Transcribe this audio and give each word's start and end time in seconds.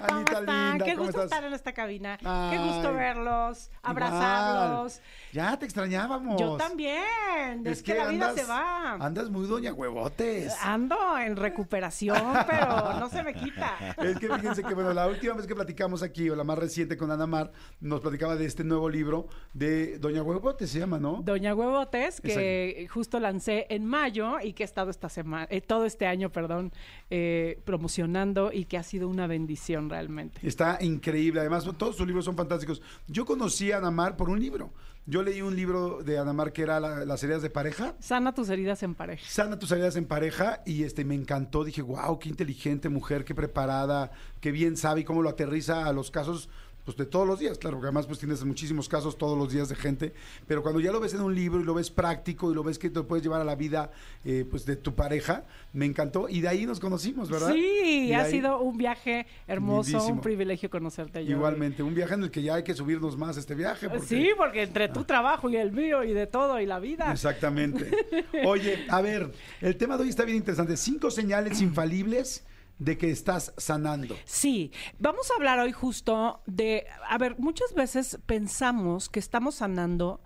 ¿Cómo 0.00 0.16
Anita 0.20 0.38
están? 0.40 0.70
linda, 0.70 0.84
Qué 0.84 0.92
¿cómo 0.92 1.04
gusto 1.04 1.22
estás? 1.22 1.24
estar 1.24 1.44
en 1.44 1.52
esta 1.54 1.72
cabina. 1.72 2.16
Qué 2.18 2.26
Ay, 2.26 2.58
gusto 2.58 2.92
verlos, 2.94 3.70
abrazarlos. 3.82 4.96
Igual. 4.96 5.10
Ya 5.32 5.58
te 5.58 5.64
extrañábamos. 5.66 6.40
Yo 6.40 6.56
también. 6.56 7.66
Es, 7.66 7.82
que, 7.82 7.94
la 7.94 8.08
vida 8.08 8.34
se 8.34 8.44
va. 8.44 8.94
Andas 8.94 9.30
muy 9.30 9.46
doña 9.46 9.72
huevotes. 9.72 10.56
Ando 10.62 10.96
en 11.18 11.36
recuperación, 11.36 12.16
pero 12.48 12.94
no 12.98 13.08
se 13.08 13.22
me 13.22 13.34
quita. 13.34 13.76
Es 13.98 14.18
que 14.18 14.28
fíjense 14.28 14.62
que, 14.62 14.74
bueno, 14.74 14.92
la 14.92 15.06
última 15.06 15.34
vez 15.34 15.46
que 15.46 15.54
platicamos 15.54 16.02
aquí, 16.02 16.28
o 16.30 16.36
la 16.36 16.44
más 16.44 16.58
reciente 16.58 16.96
con 16.96 17.10
Ana 17.10 17.26
Mar, 17.26 17.52
nos 17.80 18.00
platicaba 18.00 18.36
de 18.36 18.46
este 18.46 18.64
nuevo 18.64 18.88
libro 18.88 19.28
de 19.52 19.98
Doña 19.98 20.22
Huevotes, 20.22 20.70
se 20.70 20.78
llama, 20.78 20.98
¿no? 20.98 21.20
Doña 21.22 21.54
Huevotes, 21.54 22.20
que 22.20 22.88
justo 22.90 23.20
lancé 23.20 23.66
en 23.70 23.86
mayo 23.86 24.40
y 24.42 24.52
que 24.52 24.62
he 24.62 24.66
estado 24.66 24.90
esta 24.90 25.08
semana, 25.08 25.46
eh, 25.50 25.60
todo 25.60 25.84
este 25.84 26.06
año, 26.06 26.30
perdón, 26.30 26.72
eh, 27.10 27.60
promocionando 27.64 28.50
y 28.52 28.64
que 28.64 28.78
ha 28.78 28.82
sido 28.82 29.08
una 29.08 29.26
bendición 29.26 29.89
realmente. 29.90 30.40
Está 30.46 30.78
increíble. 30.80 31.40
Además, 31.40 31.68
todos 31.76 31.96
sus 31.96 32.06
libros 32.06 32.24
son 32.24 32.36
fantásticos. 32.36 32.80
Yo 33.08 33.24
conocí 33.26 33.70
a 33.72 33.78
Ana 33.78 33.90
Mar 33.90 34.16
por 34.16 34.30
un 34.30 34.40
libro. 34.40 34.72
Yo 35.06 35.22
leí 35.22 35.42
un 35.42 35.56
libro 35.56 36.02
de 36.04 36.18
Ana 36.18 36.32
Mar 36.32 36.52
que 36.52 36.62
era 36.62 36.78
la- 36.78 37.04
Las 37.04 37.22
heridas 37.24 37.42
de 37.42 37.50
pareja. 37.50 37.94
Sana 38.00 38.32
tus 38.34 38.48
heridas 38.50 38.82
en 38.82 38.94
pareja. 38.94 39.24
Sana 39.26 39.58
tus 39.58 39.72
heridas 39.72 39.96
en 39.96 40.04
pareja 40.04 40.62
y 40.64 40.84
este 40.84 41.04
me 41.04 41.14
encantó. 41.14 41.64
Dije, 41.64 41.82
wow, 41.82 42.18
qué 42.18 42.28
inteligente 42.28 42.88
mujer, 42.88 43.24
qué 43.24 43.34
preparada, 43.34 44.12
qué 44.40 44.52
bien 44.52 44.76
sabe 44.76 45.00
y 45.00 45.04
cómo 45.04 45.22
lo 45.22 45.28
aterriza 45.30 45.86
a 45.86 45.92
los 45.92 46.10
casos 46.10 46.48
pues 46.94 47.06
de 47.06 47.10
todos 47.10 47.26
los 47.26 47.38
días, 47.38 47.58
claro, 47.58 47.76
porque 47.76 47.86
además 47.88 48.06
pues 48.06 48.18
tienes 48.18 48.44
muchísimos 48.44 48.88
casos 48.88 49.16
todos 49.16 49.36
los 49.38 49.52
días 49.52 49.68
de 49.68 49.74
gente, 49.76 50.12
pero 50.46 50.62
cuando 50.62 50.80
ya 50.80 50.90
lo 50.92 51.00
ves 51.00 51.14
en 51.14 51.20
un 51.20 51.34
libro 51.34 51.60
y 51.60 51.64
lo 51.64 51.74
ves 51.74 51.90
práctico 51.90 52.50
y 52.50 52.54
lo 52.54 52.62
ves 52.62 52.78
que 52.78 52.90
te 52.90 52.96
lo 53.00 53.06
puedes 53.06 53.22
llevar 53.22 53.40
a 53.40 53.44
la 53.44 53.54
vida 53.54 53.90
eh, 54.24 54.44
pues 54.50 54.66
de 54.66 54.76
tu 54.76 54.94
pareja, 54.94 55.44
me 55.72 55.86
encantó 55.86 56.28
y 56.28 56.40
de 56.40 56.48
ahí 56.48 56.66
nos 56.66 56.80
conocimos, 56.80 57.30
¿verdad? 57.30 57.52
Sí, 57.52 58.06
Y 58.08 58.12
ha 58.12 58.22
ahí- 58.24 58.30
sido 58.32 58.60
un 58.60 58.76
viaje 58.76 59.26
hermoso, 59.46 59.90
Lindísimo. 59.90 60.14
un 60.16 60.20
privilegio 60.20 60.68
conocerte. 60.70 61.20
Jordi. 61.20 61.32
Igualmente, 61.32 61.82
un 61.82 61.94
viaje 61.94 62.14
en 62.14 62.24
el 62.24 62.30
que 62.30 62.42
ya 62.42 62.54
hay 62.56 62.62
que 62.64 62.74
subirnos 62.74 63.16
más 63.16 63.36
este 63.36 63.54
viaje. 63.54 63.88
porque- 63.88 64.06
Sí, 64.06 64.28
porque 64.36 64.62
entre 64.62 64.88
tu 64.88 65.04
trabajo 65.04 65.48
y 65.50 65.56
el 65.56 65.72
mío 65.72 66.02
y 66.04 66.12
de 66.12 66.26
todo 66.26 66.60
y 66.60 66.66
la 66.66 66.78
vida. 66.80 67.10
Exactamente. 67.12 67.90
Oye, 68.44 68.86
a 68.88 69.00
ver, 69.00 69.30
el 69.60 69.76
tema 69.76 69.96
de 69.96 70.02
hoy 70.04 70.08
está 70.08 70.24
bien 70.24 70.36
interesante. 70.38 70.76
Cinco 70.76 71.10
señales 71.10 71.60
infalibles 71.60 72.44
de 72.80 72.98
que 72.98 73.10
estás 73.10 73.52
sanando. 73.56 74.16
Sí, 74.24 74.72
vamos 74.98 75.30
a 75.30 75.34
hablar 75.34 75.60
hoy 75.60 75.70
justo 75.70 76.40
de, 76.46 76.86
a 77.08 77.18
ver, 77.18 77.38
muchas 77.38 77.74
veces 77.74 78.18
pensamos 78.26 79.08
que 79.08 79.20
estamos 79.20 79.54
sanando. 79.56 80.20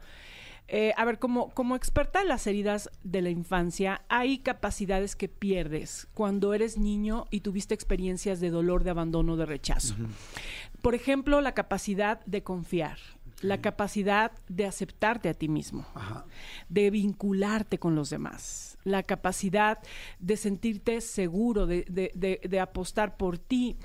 eh, 0.66 0.94
a 0.96 1.04
ver, 1.04 1.18
como, 1.18 1.50
como 1.50 1.76
experta 1.76 2.22
en 2.22 2.28
las 2.28 2.46
heridas 2.46 2.88
de 3.02 3.20
la 3.20 3.28
infancia, 3.28 4.02
hay 4.08 4.38
capacidades 4.38 5.14
que 5.14 5.28
pierdes 5.28 6.08
cuando 6.14 6.54
eres 6.54 6.78
niño 6.78 7.26
y 7.30 7.40
tuviste 7.40 7.74
experiencias 7.74 8.40
de 8.40 8.48
dolor, 8.48 8.82
de 8.82 8.90
abandono, 8.90 9.36
de 9.36 9.44
rechazo. 9.44 9.94
Por 10.80 10.94
ejemplo, 10.94 11.40
la 11.42 11.52
capacidad 11.52 12.24
de 12.24 12.42
confiar, 12.42 12.98
la 13.40 13.60
capacidad 13.60 14.32
de 14.48 14.66
aceptarte 14.66 15.28
a 15.28 15.34
ti 15.34 15.48
mismo, 15.48 15.86
Ajá. 15.94 16.24
de 16.68 16.90
vincularte 16.90 17.78
con 17.78 17.94
los 17.94 18.10
demás, 18.10 18.78
la 18.84 19.02
capacidad 19.02 19.78
de 20.18 20.36
sentirte 20.36 21.00
seguro, 21.00 21.66
de, 21.66 21.84
de- 21.88 22.12
de- 22.14 22.40
de 22.48 22.60
apostar 22.60 23.16
por 23.16 23.38
ti, 23.38 23.76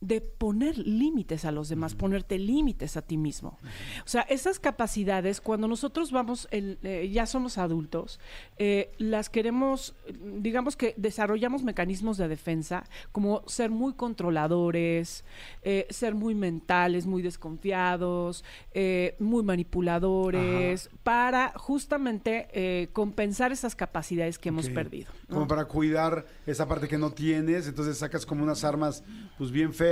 de 0.00 0.20
poner 0.20 0.78
límites 0.78 1.44
a 1.44 1.50
los 1.50 1.68
demás, 1.68 1.94
ponerte 1.96 2.38
límites 2.38 2.96
a 2.96 3.02
ti 3.02 3.16
mismo. 3.16 3.58
O 4.04 4.08
sea, 4.08 4.22
esas 4.22 4.60
capacidades, 4.60 5.40
cuando 5.40 5.66
nosotros 5.66 6.12
vamos, 6.12 6.46
el- 6.52 6.78
eh, 6.84 7.10
ya 7.12 7.26
somos 7.26 7.58
adultos, 7.58 8.20
eh, 8.58 8.92
las 8.98 9.28
queremos, 9.28 9.96
digamos 10.40 10.76
que 10.76 10.94
desarrollamos 10.96 11.64
mecanismos 11.64 12.16
de 12.16 12.28
defensa, 12.28 12.84
como 13.10 13.42
ser 13.48 13.70
muy 13.70 13.94
controladores, 13.94 15.24
eh, 15.62 15.86
ser 15.90 16.14
muy 16.14 16.34
mentales, 16.34 17.06
muy 17.06 17.22
desconfiados, 17.22 18.44
muy 19.18 19.42
manipuladores, 19.42 20.90
para 21.02 21.52
justamente 21.56 22.88
compensar 22.92 23.52
esas 23.52 23.74
capacidades 23.74 24.38
que 24.38 24.50
hemos 24.50 24.68
perdido. 24.68 25.10
¿no? 25.28 25.34
Como 25.34 25.48
para 25.48 25.64
cuidar 25.66 26.26
esa 26.46 26.66
parte 26.68 26.86
que 26.88 26.98
no 26.98 27.10
tienes, 27.12 27.66
entonces 27.66 27.98
sacas 27.98 28.24
como 28.24 28.42
unas 28.44 28.62
armas 28.64 29.02
pues 29.36 29.50
bien 29.50 29.72
feas, 29.72 29.87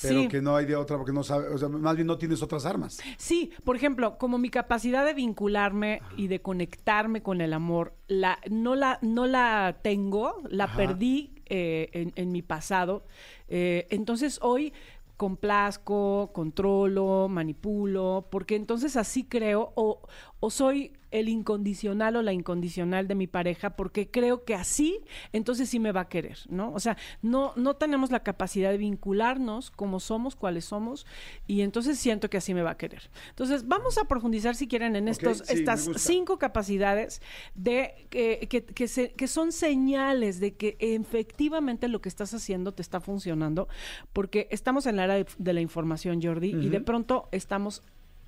pero 0.00 0.22
Sí. 0.22 0.28
que 0.28 0.40
no 0.40 0.56
hay 0.56 0.64
de 0.66 0.74
otra 0.76 0.96
porque 0.96 1.12
no 1.12 1.22
sabes, 1.22 1.50
o 1.52 1.58
sea, 1.58 1.68
más 1.68 1.94
bien 1.96 2.06
no 2.06 2.16
tienes 2.18 2.42
otras 2.42 2.64
armas. 2.64 2.98
Sí, 3.18 3.50
por 3.64 3.76
ejemplo, 3.76 4.16
como 4.18 4.38
mi 4.38 4.48
capacidad 4.48 5.04
de 5.04 5.12
vincularme 5.14 6.00
y 6.16 6.28
de 6.28 6.40
conectarme 6.40 7.22
con 7.22 7.40
el 7.40 7.52
amor, 7.52 7.94
la, 8.08 8.38
no, 8.50 8.74
la, 8.74 8.98
no 9.02 9.26
la 9.26 9.78
tengo, 9.82 10.42
la 10.48 10.64
Ajá. 10.64 10.76
perdí 10.76 11.34
eh, 11.46 11.90
en, 11.92 12.12
en 12.16 12.32
mi 12.32 12.40
pasado. 12.42 13.04
Eh, 13.48 13.86
entonces 13.90 14.38
hoy 14.42 14.72
complazco, 15.18 16.30
controlo, 16.32 17.28
manipulo, 17.28 18.26
porque 18.30 18.56
entonces 18.56 18.96
así 18.96 19.24
creo 19.24 19.72
o, 19.76 20.00
o 20.40 20.50
soy 20.50 20.92
el 21.12 21.28
incondicional 21.28 22.16
o 22.16 22.22
la 22.22 22.32
incondicional 22.32 23.06
de 23.08 23.14
mi 23.14 23.26
pareja 23.26 23.70
porque 23.76 24.10
creo 24.10 24.44
que 24.44 24.54
así 24.54 25.00
entonces 25.32 25.68
sí 25.68 25.78
me 25.78 25.92
va 25.92 26.02
a 26.02 26.08
querer, 26.08 26.38
¿no? 26.48 26.72
O 26.72 26.80
sea, 26.80 26.96
no 27.22 27.52
no 27.56 27.74
tenemos 27.76 28.10
la 28.10 28.20
capacidad 28.22 28.70
de 28.70 28.78
vincularnos 28.78 29.70
como 29.70 30.00
somos, 30.00 30.34
cuáles 30.36 30.64
somos 30.64 31.06
y 31.46 31.60
entonces 31.60 31.98
siento 31.98 32.28
que 32.30 32.36
así 32.38 32.54
me 32.54 32.62
va 32.62 32.70
a 32.72 32.76
querer. 32.76 33.10
Entonces, 33.30 33.68
vamos 33.68 33.98
a 33.98 34.04
profundizar 34.04 34.54
si 34.56 34.66
quieren 34.66 34.96
en 34.96 35.06
estos 35.08 35.38
sí, 35.38 35.54
estas 35.54 35.88
cinco 36.02 36.38
capacidades 36.38 37.20
de 37.54 38.06
que, 38.10 38.46
que, 38.48 38.64
que 38.64 38.88
se- 38.88 39.12
que 39.12 39.28
son 39.28 39.52
señales 39.52 40.40
de 40.40 40.54
que 40.56 40.76
efectivamente 40.80 41.88
lo 41.88 42.00
que 42.00 42.08
estás 42.08 42.32
haciendo 42.34 42.72
te 42.72 42.82
está 42.82 43.00
funcionando 43.00 43.68
porque 44.12 44.48
estamos 44.50 44.86
en 44.86 44.96
la 44.96 45.04
era 45.04 45.14
de, 45.14 45.26
de 45.38 45.52
la 45.52 45.60
información, 45.60 46.20
Jordi, 46.22 46.50
y 46.50 46.68
de 46.68 46.80
pronto 46.80 47.28
estamos 47.32 47.82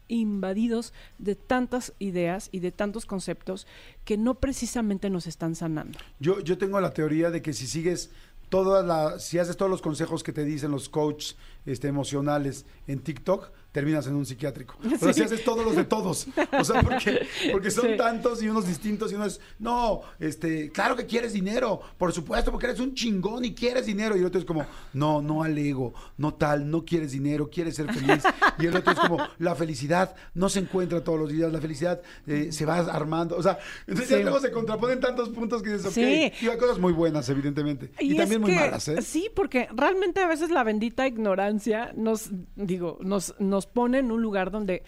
invadidos 0.09 0.93
de 1.19 1.35
tantas 1.35 1.93
ideas 1.99 2.49
y 2.53 2.61
de 2.61 2.73
tantos 2.73 3.07
conceptos 3.07 3.67
que 4.05 4.17
no 4.17 4.35
precisamente 4.35 5.11
nos 5.11 5.27
están 5.27 5.55
sanando. 5.55 5.99
Yo, 6.21 6.41
yo 6.41 6.59
tengo 6.59 6.81
la 6.81 6.93
teoría 6.93 7.31
de 7.31 7.43
que 7.43 7.53
si 7.53 7.67
sigues 7.67 8.11
todas 8.49 8.85
las, 8.85 9.25
si 9.25 9.39
haces 9.39 9.57
todos 9.57 9.71
los 9.71 9.83
consejos 9.83 10.23
que 10.23 10.33
te 10.33 10.45
dicen 10.45 10.71
los 10.71 10.89
coaches 10.89 11.37
este, 11.67 11.89
emocionales 11.89 12.67
en 12.87 13.01
TikTok, 13.01 13.51
terminas 13.75 14.07
en 14.07 14.15
un 14.15 14.25
psiquiátrico. 14.25 14.77
O 14.95 14.99
sea, 14.99 15.13
Sí. 15.13 15.21
si 15.21 15.23
haces 15.25 15.45
todos 15.45 15.65
los 15.65 15.75
de 15.75 15.85
todos. 15.85 16.29
O 16.59 16.65
sea, 16.65 16.81
porque, 16.81 17.27
porque 17.51 17.71
son 17.73 17.87
Sí. 17.91 17.97
tantos 17.97 18.41
y 18.41 18.49
unos 18.49 18.67
distintos 18.69 19.11
y 19.11 19.17
uno 19.17 19.25
es, 19.25 19.41
no, 19.59 20.03
este, 20.21 20.71
claro 20.71 20.95
que 20.95 21.07
quieres 21.07 21.33
dinero, 21.33 21.81
por 21.99 22.13
supuesto, 22.13 22.53
porque 22.53 22.67
eres 22.69 22.79
un 22.79 22.95
chingón 22.95 23.45
y 23.45 23.53
quieres 23.53 23.87
dinero. 23.87 24.17
Y 24.17 24.21
el 24.21 24.27
otro 24.27 24.39
es 24.39 24.47
como, 24.47 24.65
no, 24.93 25.21
no 25.21 25.43
al 25.43 25.59
ego, 25.59 25.93
no 26.19 26.35
tal, 26.35 26.71
no 26.71 26.85
quieres 26.85 27.11
dinero, 27.13 27.51
quieres 27.51 27.75
ser 27.75 27.93
feliz. 27.93 28.23
Y 28.61 28.67
el 28.67 28.77
otro 28.77 28.93
es 28.93 28.99
como, 29.01 29.19
la 29.39 29.57
felicidad 29.57 30.15
no 30.35 30.49
se 30.49 30.61
encuentra 30.61 31.03
todos 31.03 31.19
los 31.19 31.29
días, 31.31 31.53
la 31.53 31.61
felicidad 31.61 32.01
eh, 32.29 32.53
se 32.53 32.65
va 32.65 32.77
armando. 32.79 33.37
O 33.37 33.43
sea, 33.43 33.59
entonces 33.89 34.09
ya 34.11 34.19
luego 34.19 34.39
se 34.39 34.53
contraponen 34.53 35.01
tantos 35.01 35.31
puntos 35.31 35.63
que 35.65 35.73
dices, 35.73 35.87
ok, 35.87 35.97
y 36.43 36.49
hay 36.49 36.59
cosas 36.59 36.79
muy 36.79 36.93
buenas, 36.93 37.29
evidentemente. 37.29 37.91
Y, 37.99 38.17
también 38.17 38.41
muy 38.41 38.53
que- 38.53 38.57
malas, 38.61 38.87
¿eh? 38.87 39.03
Sí, 39.03 39.29
porque 39.35 39.67
realmente 39.75 40.21
a 40.21 40.29
veces 40.29 40.51
la 40.51 40.63
bendita 40.63 41.09
ignorancia 41.09 41.93
nos, 41.97 42.31
digo, 42.55 42.99
nos, 43.03 43.35
nos 43.41 43.64
pone 43.67 43.99
en 43.99 44.11
un 44.11 44.23
lugar 44.23 44.51
donde 44.51 44.83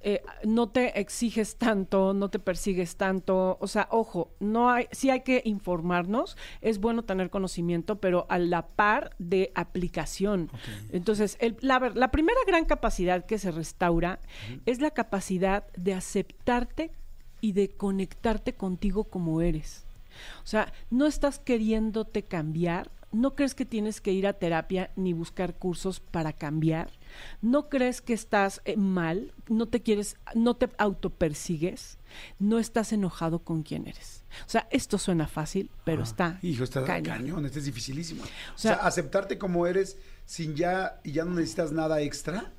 eh, 0.00 0.22
no 0.44 0.68
te 0.68 1.00
exiges 1.00 1.56
tanto, 1.56 2.14
no 2.14 2.28
te 2.28 2.38
persigues 2.38 2.96
tanto. 2.96 3.56
O 3.60 3.66
sea, 3.66 3.88
ojo, 3.90 4.30
no 4.38 4.70
hay, 4.70 4.86
sí 4.92 5.10
hay 5.10 5.22
que 5.22 5.42
informarnos, 5.44 6.36
es 6.60 6.78
bueno 6.78 7.02
tener 7.02 7.28
conocimiento, 7.30 7.96
pero 7.96 8.26
a 8.28 8.38
la 8.38 8.66
par 8.68 9.16
de 9.18 9.50
aplicación. 9.56 10.48
Entonces, 10.92 11.36
el- 11.40 11.56
la, 11.60 11.90
la 11.94 12.10
primera 12.12 12.38
gran 12.46 12.66
capacidad 12.66 13.24
que 13.26 13.38
se 13.38 13.50
restaura 13.50 14.20
es 14.64 14.80
la 14.80 14.90
capacidad 14.92 15.66
de 15.76 15.94
aceptarte 15.94 16.92
y 17.40 17.52
de 17.52 17.70
conectarte 17.70 18.54
contigo 18.54 19.04
como 19.04 19.40
eres. 19.40 19.86
O 20.42 20.46
sea, 20.46 20.72
no 20.90 21.06
estás 21.06 21.38
queriéndote 21.38 22.22
cambiar, 22.22 22.90
no 23.12 23.34
crees 23.34 23.54
que 23.54 23.64
tienes 23.64 24.00
que 24.00 24.12
ir 24.12 24.26
a 24.26 24.34
terapia 24.34 24.90
ni 24.96 25.12
buscar 25.12 25.54
cursos 25.54 26.00
para 26.00 26.32
cambiar, 26.32 26.90
no 27.40 27.68
crees 27.68 28.02
que 28.02 28.12
estás 28.12 28.60
eh, 28.64 28.76
mal, 28.76 29.32
no 29.48 29.66
te 29.66 29.80
quieres, 29.82 30.16
no 30.34 30.54
te 30.56 30.68
autopersigues, 31.20 31.98
no 32.38 32.58
estás 32.58 32.92
enojado 32.92 33.40
con 33.40 33.62
quién 33.62 33.86
eres. 33.86 34.24
O 34.46 34.48
sea, 34.50 34.68
esto 34.70 34.98
suena 34.98 35.26
fácil, 35.26 35.70
pero 35.84 36.02
está 36.02 36.26
Ah, 36.26 36.38
Hijo, 36.42 36.64
está 36.64 36.84
cañón. 36.84 37.04
cañón, 37.18 37.46
este 37.46 37.60
es 37.60 37.64
dificilísimo. 37.64 38.22
O 38.22 38.58
sea- 38.58 38.76
sea, 38.76 38.86
aceptarte 38.86 39.38
como 39.38 39.66
eres 39.66 39.96
sin 40.24 40.54
ya, 40.56 41.00
y 41.04 41.12
ya 41.12 41.24
no 41.24 41.34
necesitas 41.34 41.72
nada 41.72 42.00
extra. 42.00 42.52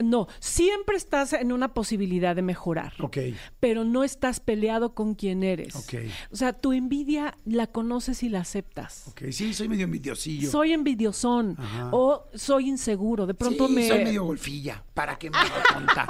No, 0.00 0.26
siempre 0.40 0.96
estás 0.96 1.32
en 1.34 1.52
una 1.52 1.74
posibilidad 1.74 2.34
de 2.34 2.42
mejorar. 2.42 2.94
Ok. 3.00 3.18
Pero 3.60 3.84
no 3.84 4.02
estás 4.02 4.40
peleado 4.40 4.94
con 4.94 5.14
quien 5.14 5.42
eres. 5.42 5.76
Ok. 5.76 5.94
O 6.32 6.36
sea, 6.36 6.52
tu 6.54 6.72
envidia 6.72 7.36
la 7.44 7.66
conoces 7.66 8.22
y 8.22 8.28
la 8.28 8.40
aceptas. 8.40 9.04
Ok, 9.10 9.24
sí, 9.30 9.54
soy 9.54 9.68
medio 9.68 9.84
envidiosillo. 9.84 10.50
Soy 10.50 10.72
envidiosón 10.72 11.56
Ajá. 11.58 11.90
o 11.92 12.26
soy 12.34 12.68
inseguro. 12.68 13.26
De 13.26 13.34
pronto 13.34 13.68
Sí, 13.68 13.74
me. 13.74 13.86
soy 13.88 14.04
medio 14.04 14.24
golfilla. 14.24 14.82
¿Para 14.94 15.18
qué 15.18 15.30
me 15.30 15.38
hago 15.38 15.54
tonta? 15.72 16.06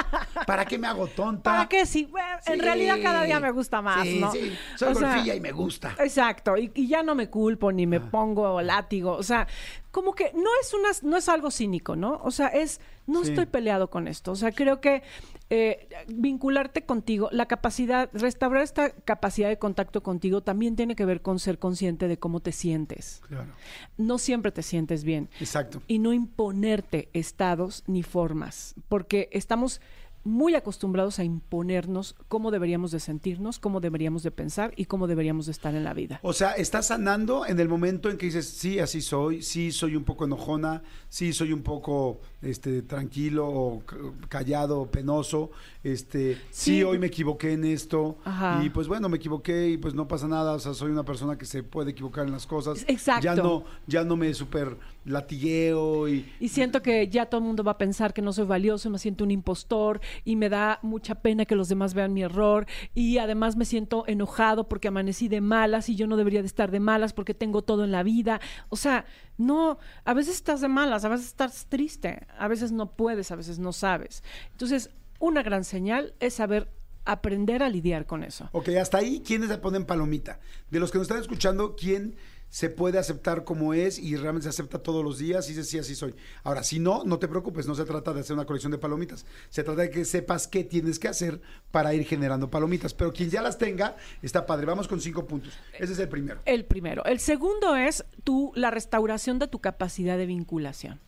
¿Para 0.46 0.64
qué 0.64 0.78
me 0.78 0.86
hago 0.86 1.06
tonta? 1.08 1.42
¿Para 1.42 1.68
qué? 1.68 1.84
Sí, 1.86 2.06
bueno, 2.10 2.26
en 2.46 2.58
realidad 2.60 2.96
cada 3.02 3.24
día 3.24 3.38
me 3.40 3.50
gusta 3.50 3.82
más, 3.82 4.02
Sí, 4.06 4.18
¿no? 4.20 4.32
sí, 4.32 4.52
soy 4.76 4.92
O 4.92 4.94
sea, 4.94 5.08
golfilla 5.14 5.34
y 5.34 5.40
me 5.40 5.52
gusta. 5.52 5.94
Exacto, 5.98 6.56
y, 6.56 6.70
y 6.74 6.88
ya 6.88 7.02
no 7.02 7.14
me 7.14 7.28
culpo 7.28 7.70
ni 7.72 7.86
me 7.86 7.96
Ah. 7.98 8.08
pongo 8.10 8.60
látigo, 8.62 9.12
o 9.12 9.22
sea, 9.22 9.46
como 9.90 10.14
que 10.14 10.32
no 10.34 10.48
es 10.62 10.72
una, 10.74 10.88
no 11.08 11.16
es 11.16 11.28
algo 11.28 11.50
cínico, 11.50 11.96
¿no? 11.96 12.20
O 12.24 12.30
sea, 12.30 12.48
es, 12.48 12.80
no 13.10 13.24
Sí. 13.24 13.30
estoy 13.30 13.46
peleado 13.46 13.90
con 13.90 14.08
esto, 14.08 14.32
o 14.32 14.36
sea, 14.36 14.52
creo 14.52 14.80
que 14.80 15.02
eh, 15.50 15.88
vincularte 16.06 16.82
contigo, 16.86 17.28
la 17.32 17.46
capacidad, 17.46 18.08
restaurar 18.12 18.62
esta 18.62 18.90
capacidad 18.90 19.48
de 19.48 19.58
contacto 19.58 20.02
contigo 20.02 20.42
también 20.42 20.76
tiene 20.76 20.94
que 20.94 21.04
ver 21.04 21.22
con 21.22 21.38
ser 21.40 21.58
consciente 21.58 22.06
de 22.06 22.18
cómo 22.18 22.40
te 22.40 22.52
sientes. 22.52 23.20
Claro. 23.26 23.52
No 23.96 24.18
siempre 24.18 24.52
te 24.52 24.62
sientes 24.62 25.02
bien 25.02 25.28
Exacto. 25.40 25.82
y 25.88 25.98
no 25.98 26.12
imponerte 26.12 27.08
estados 27.12 27.82
ni 27.88 28.02
formas, 28.04 28.74
porque 28.88 29.28
estamos 29.32 29.80
muy 30.24 30.54
acostumbrados 30.54 31.18
a 31.18 31.24
imponernos 31.24 32.14
cómo 32.28 32.50
deberíamos 32.50 32.90
de 32.90 33.00
sentirnos, 33.00 33.58
cómo 33.58 33.80
deberíamos 33.80 34.22
de 34.22 34.30
pensar 34.30 34.72
y 34.76 34.84
cómo 34.84 35.06
deberíamos 35.06 35.46
de 35.46 35.52
estar 35.52 35.74
en 35.74 35.84
la 35.84 35.94
vida. 35.94 36.20
O 36.22 36.32
sea, 36.32 36.52
estás 36.52 36.88
sanando 36.88 37.46
en 37.46 37.58
el 37.58 37.68
momento 37.68 38.10
en 38.10 38.18
que 38.18 38.26
dices, 38.26 38.48
sí, 38.48 38.78
así 38.78 39.00
soy, 39.00 39.42
sí, 39.42 39.72
soy 39.72 39.96
un 39.96 40.04
poco 40.04 40.24
enojona, 40.24 40.82
sí, 41.08 41.32
soy 41.32 41.52
un 41.52 41.62
poco 41.62 42.20
este, 42.42 42.82
tranquilo 42.82 43.48
o 43.48 43.82
callado, 44.28 44.86
penoso, 44.90 45.50
este, 45.82 46.34
sí. 46.50 46.70
Sí. 46.70 46.82
hoy 46.82 46.98
me 46.98 47.06
equivoqué 47.06 47.52
en 47.52 47.64
esto, 47.64 48.18
Ajá. 48.24 48.62
y 48.64 48.70
pues 48.70 48.88
bueno, 48.88 49.08
me 49.08 49.16
equivoqué 49.16 49.70
y 49.70 49.76
pues 49.78 49.94
no 49.94 50.06
pasa 50.06 50.28
nada, 50.28 50.52
o 50.52 50.58
sea, 50.58 50.74
soy 50.74 50.90
una 50.90 51.04
persona 51.04 51.36
que 51.38 51.46
se 51.46 51.62
puede 51.62 51.92
equivocar 51.92 52.26
en 52.26 52.32
las 52.32 52.46
cosas. 52.46 52.84
Exacto. 52.86 53.24
Ya 53.24 53.34
no, 53.34 53.64
ya 53.86 54.04
no 54.04 54.16
me 54.16 54.32
super 54.34 54.76
latigueo 55.04 56.08
y... 56.08 56.30
Y 56.40 56.48
siento 56.48 56.82
que 56.82 57.08
ya 57.08 57.26
todo 57.26 57.40
el 57.40 57.46
mundo 57.46 57.64
va 57.64 57.72
a 57.72 57.78
pensar 57.78 58.12
que 58.12 58.22
no 58.22 58.32
soy 58.32 58.46
valioso, 58.46 58.90
me 58.90 58.98
siento 58.98 59.24
un 59.24 59.30
impostor 59.30 60.00
y 60.24 60.36
me 60.36 60.48
da 60.48 60.78
mucha 60.82 61.16
pena 61.16 61.44
que 61.44 61.54
los 61.54 61.68
demás 61.68 61.94
vean 61.94 62.12
mi 62.12 62.22
error 62.22 62.66
y 62.94 63.18
además 63.18 63.56
me 63.56 63.64
siento 63.64 64.04
enojado 64.06 64.68
porque 64.68 64.88
amanecí 64.88 65.28
de 65.28 65.40
malas 65.40 65.88
y 65.88 65.96
yo 65.96 66.06
no 66.06 66.16
debería 66.16 66.40
de 66.40 66.46
estar 66.46 66.70
de 66.70 66.80
malas 66.80 67.12
porque 67.12 67.34
tengo 67.34 67.62
todo 67.62 67.84
en 67.84 67.92
la 67.92 68.02
vida. 68.02 68.40
O 68.68 68.76
sea, 68.76 69.04
no, 69.38 69.78
a 70.04 70.14
veces 70.14 70.36
estás 70.36 70.60
de 70.60 70.68
malas, 70.68 71.04
a 71.04 71.08
veces 71.08 71.26
estás 71.26 71.66
triste, 71.68 72.26
a 72.38 72.48
veces 72.48 72.72
no 72.72 72.92
puedes, 72.92 73.30
a 73.30 73.36
veces 73.36 73.58
no 73.58 73.72
sabes. 73.72 74.22
Entonces, 74.52 74.90
una 75.18 75.42
gran 75.42 75.64
señal 75.64 76.14
es 76.20 76.34
saber 76.34 76.68
aprender 77.04 77.62
a 77.62 77.68
lidiar 77.68 78.06
con 78.06 78.22
eso. 78.22 78.48
Ok, 78.52 78.68
hasta 78.80 78.98
ahí, 78.98 79.22
¿quiénes 79.24 79.48
le 79.48 79.58
ponen 79.58 79.84
palomita? 79.84 80.40
De 80.70 80.80
los 80.80 80.90
que 80.90 80.98
nos 80.98 81.06
están 81.06 81.20
escuchando, 81.20 81.74
¿quién 81.76 82.16
se 82.50 82.68
puede 82.68 82.98
aceptar 82.98 83.44
como 83.44 83.74
es 83.74 83.98
y 83.98 84.16
realmente 84.16 84.44
se 84.44 84.50
acepta 84.50 84.80
todos 84.80 85.04
los 85.04 85.18
días 85.18 85.46
y 85.48 85.54
dice, 85.54 85.64
sí, 85.64 85.78
así 85.78 85.94
soy? 85.94 86.14
Ahora, 86.42 86.64
si 86.64 86.80
no, 86.80 87.04
no 87.04 87.18
te 87.18 87.28
preocupes, 87.28 87.66
no 87.66 87.76
se 87.76 87.84
trata 87.84 88.12
de 88.12 88.20
hacer 88.20 88.34
una 88.34 88.44
colección 88.44 88.72
de 88.72 88.78
palomitas. 88.78 89.24
Se 89.50 89.62
trata 89.62 89.82
de 89.82 89.90
que 89.90 90.04
sepas 90.04 90.48
qué 90.48 90.64
tienes 90.64 90.98
que 90.98 91.08
hacer 91.08 91.40
para 91.70 91.94
ir 91.94 92.04
generando 92.04 92.50
palomitas. 92.50 92.92
Pero 92.92 93.12
quien 93.12 93.30
ya 93.30 93.40
las 93.40 93.56
tenga, 93.56 93.96
está 94.20 94.46
padre. 94.46 94.66
Vamos 94.66 94.88
con 94.88 95.00
cinco 95.00 95.26
puntos. 95.26 95.52
Ese 95.78 95.92
es 95.92 95.98
el 96.00 96.08
primero. 96.08 96.40
El 96.44 96.64
primero. 96.64 97.04
El 97.04 97.20
segundo 97.20 97.76
es 97.76 98.04
tu, 98.24 98.52
la 98.56 98.72
restauración 98.72 99.38
de 99.38 99.46
tu 99.46 99.60
capacidad 99.60 100.18
de 100.18 100.26
vinculación. 100.26 100.98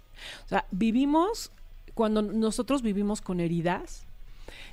O 0.44 0.48
sea, 0.48 0.66
vivimos, 0.70 1.50
cuando 1.94 2.22
nosotros 2.22 2.82
vivimos 2.82 3.20
con 3.20 3.40
heridas, 3.40 4.06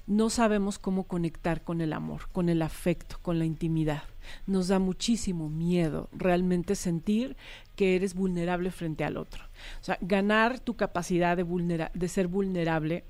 no 0.07 0.29
sabemos 0.29 0.79
cómo 0.79 1.03
conectar 1.05 1.63
con 1.63 1.81
el 1.81 1.93
amor, 1.93 2.29
con 2.31 2.49
el 2.49 2.61
afecto, 2.61 3.17
con 3.21 3.39
la 3.39 3.45
intimidad. 3.45 4.03
Nos 4.47 4.67
da 4.67 4.79
muchísimo 4.79 5.49
miedo 5.49 6.09
realmente 6.11 6.75
sentir 6.75 7.37
que 7.75 7.95
eres 7.95 8.13
vulnerable 8.13 8.71
frente 8.71 9.03
al 9.03 9.17
otro. 9.17 9.43
O 9.79 9.83
sea, 9.83 9.97
ganar 10.01 10.59
tu 10.59 10.75
capacidad 10.75 11.37
de, 11.37 11.43
vulnera- 11.43 11.91
de 11.93 12.07
ser 12.07 12.27
vulnerable 12.27 13.05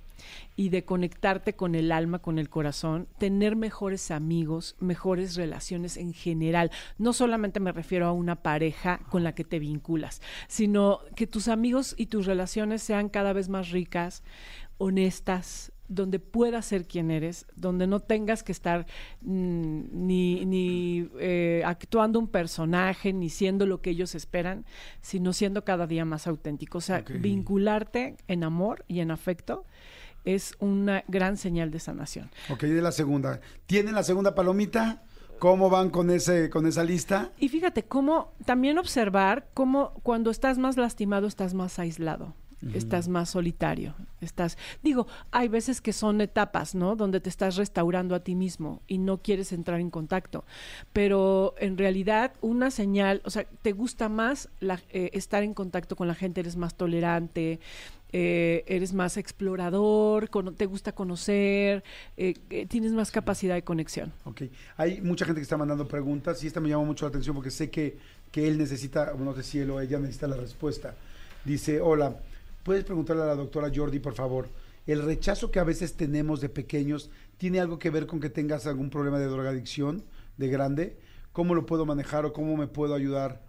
y 0.57 0.67
de 0.67 0.83
conectarte 0.83 1.53
con 1.53 1.75
el 1.75 1.93
alma, 1.93 2.19
con 2.19 2.39
el 2.39 2.49
corazón, 2.49 3.07
tener 3.17 3.55
mejores 3.55 4.11
amigos, 4.11 4.75
mejores 4.79 5.35
relaciones 5.35 5.95
en 5.95 6.13
general. 6.13 6.71
No 6.97 7.13
solamente 7.13 7.61
me 7.61 7.71
refiero 7.71 8.05
a 8.05 8.11
una 8.11 8.35
pareja 8.35 8.99
con 9.09 9.23
la 9.23 9.33
que 9.33 9.45
te 9.45 9.59
vinculas, 9.59 10.21
sino 10.49 10.99
que 11.15 11.25
tus 11.25 11.47
amigos 11.47 11.95
y 11.97 12.07
tus 12.07 12.25
relaciones 12.25 12.83
sean 12.83 13.07
cada 13.07 13.31
vez 13.31 13.47
más 13.47 13.69
ricas, 13.69 14.23
honestas, 14.77 15.71
donde 15.89 16.19
puedas 16.19 16.65
ser 16.65 16.87
quien 16.87 17.11
eres, 17.11 17.45
donde 17.55 17.87
no 17.87 17.99
tengas 17.99 18.43
que 18.43 18.51
estar 18.51 18.85
mm, 19.21 19.81
ni, 19.91 20.45
ni 20.45 21.09
eh, 21.19 21.63
actuando 21.65 22.19
un 22.19 22.27
personaje, 22.27 23.11
ni 23.11 23.29
siendo 23.29 23.65
lo 23.65 23.81
que 23.81 23.89
ellos 23.89 24.15
esperan, 24.15 24.65
sino 25.01 25.33
siendo 25.33 25.65
cada 25.65 25.87
día 25.87 26.05
más 26.05 26.27
auténtico. 26.27 26.77
O 26.77 26.81
sea, 26.81 27.01
vincularte 27.01 28.15
en 28.27 28.43
amor 28.43 28.85
y 28.87 29.01
en 29.01 29.11
afecto 29.11 29.65
es 30.25 30.53
una 30.59 31.03
gran 31.07 31.37
señal 31.37 31.71
de 31.71 31.79
sanación. 31.79 32.29
Ok, 32.49 32.63
de 32.63 32.81
la 32.81 32.91
segunda. 32.91 33.41
¿Tienen 33.65 33.95
la 33.95 34.03
segunda 34.03 34.35
palomita? 34.35 35.03
¿Cómo 35.39 35.69
van 35.69 35.89
con, 35.89 36.09
ese, 36.09 36.49
con 36.49 36.67
esa 36.67 36.83
lista? 36.83 37.31
Y 37.39 37.47
fíjate 37.47 37.83
cómo 37.83 38.33
también 38.45 38.77
observar 38.77 39.47
cómo 39.53 39.93
cuando 40.03 40.31
estás 40.31 40.57
más 40.57 40.75
lastimado 40.75 41.27
estás 41.27 41.53
más 41.53 41.79
aislado. 41.79 42.35
Estás 42.73 43.07
más 43.07 43.29
solitario, 43.29 43.95
estás, 44.19 44.57
digo, 44.83 45.07
hay 45.31 45.47
veces 45.47 45.79
que 45.79 45.93
son 45.93 46.19
etapas, 46.19 46.75
¿no? 46.75 46.97
Donde 46.97 47.21
te 47.21 47.29
estás 47.29 47.55
restaurando 47.55 48.15
a 48.15 48.19
ti 48.19 48.35
mismo 48.35 48.81
y 48.85 48.97
no 48.97 49.19
quieres 49.19 49.53
entrar 49.53 49.79
en 49.79 49.89
contacto, 49.89 50.43
pero 50.91 51.55
en 51.57 51.77
realidad 51.77 52.33
una 52.41 52.69
señal, 52.69 53.21
o 53.23 53.29
sea, 53.29 53.45
te 53.61 53.71
gusta 53.71 54.09
más 54.09 54.49
la- 54.59 54.81
eh, 54.91 55.09
estar 55.13 55.41
en 55.43 55.53
contacto 55.53 55.95
con 55.95 56.09
la 56.09 56.15
gente, 56.15 56.41
eres 56.41 56.57
más 56.57 56.75
tolerante, 56.75 57.61
eh, 58.11 58.65
eres 58.67 58.91
más 58.93 59.15
explorador, 59.15 60.29
cono- 60.29 60.51
te 60.51 60.65
gusta 60.65 60.91
conocer, 60.91 61.83
eh, 62.17 62.33
eh, 62.49 62.65
tienes 62.65 62.91
más 62.91 63.11
capacidad 63.11 63.55
de 63.55 63.63
conexión. 63.63 64.11
Ok. 64.25 64.41
Hay 64.77 64.99
mucha 65.01 65.25
gente 65.25 65.39
que 65.39 65.43
está 65.43 65.57
mandando 65.57 65.87
preguntas 65.87 66.43
y 66.43 66.47
esta 66.47 66.59
me 66.59 66.69
llama 66.69 66.83
mucho 66.83 67.05
la 67.05 67.09
atención 67.09 67.35
porque 67.35 67.51
sé 67.51 67.69
que, 67.69 67.97
que 68.31 68.47
él 68.47 68.57
necesita, 68.57 69.13
no 69.17 69.33
sé 69.33 69.43
si 69.43 69.59
él 69.59 69.69
o 69.71 69.79
ella 69.79 69.97
necesita 69.99 70.27
la 70.27 70.35
respuesta. 70.37 70.95
Dice, 71.45 71.79
hola, 71.79 72.17
¿puedes 72.69 72.85
preguntarle 72.85 73.23
a 73.23 73.25
la 73.25 73.35
doctora 73.35 73.71
Jordi, 73.73 73.97
por 73.97 74.13
favor? 74.13 74.47
¿El 74.85 75.01
rechazo 75.01 75.49
que 75.49 75.57
a 75.57 75.63
veces 75.63 75.95
tenemos 75.95 76.39
de 76.39 76.49
pequeños 76.49 77.09
tiene 77.39 77.59
algo 77.59 77.79
que 77.79 77.89
ver 77.89 78.05
con 78.05 78.19
que 78.19 78.29
tengas 78.29 78.67
algún 78.67 78.91
problema 78.91 79.17
de 79.17 79.25
drogadicción 79.25 80.03
de 80.37 80.49
grande? 80.49 80.99
¿Cómo 81.33 81.55
lo 81.55 81.65
puedo 81.65 81.87
manejar 81.87 82.27
o 82.27 82.31
cómo 82.31 82.55
me 82.57 82.67
puedo 82.67 82.93
ayudar 82.93 83.41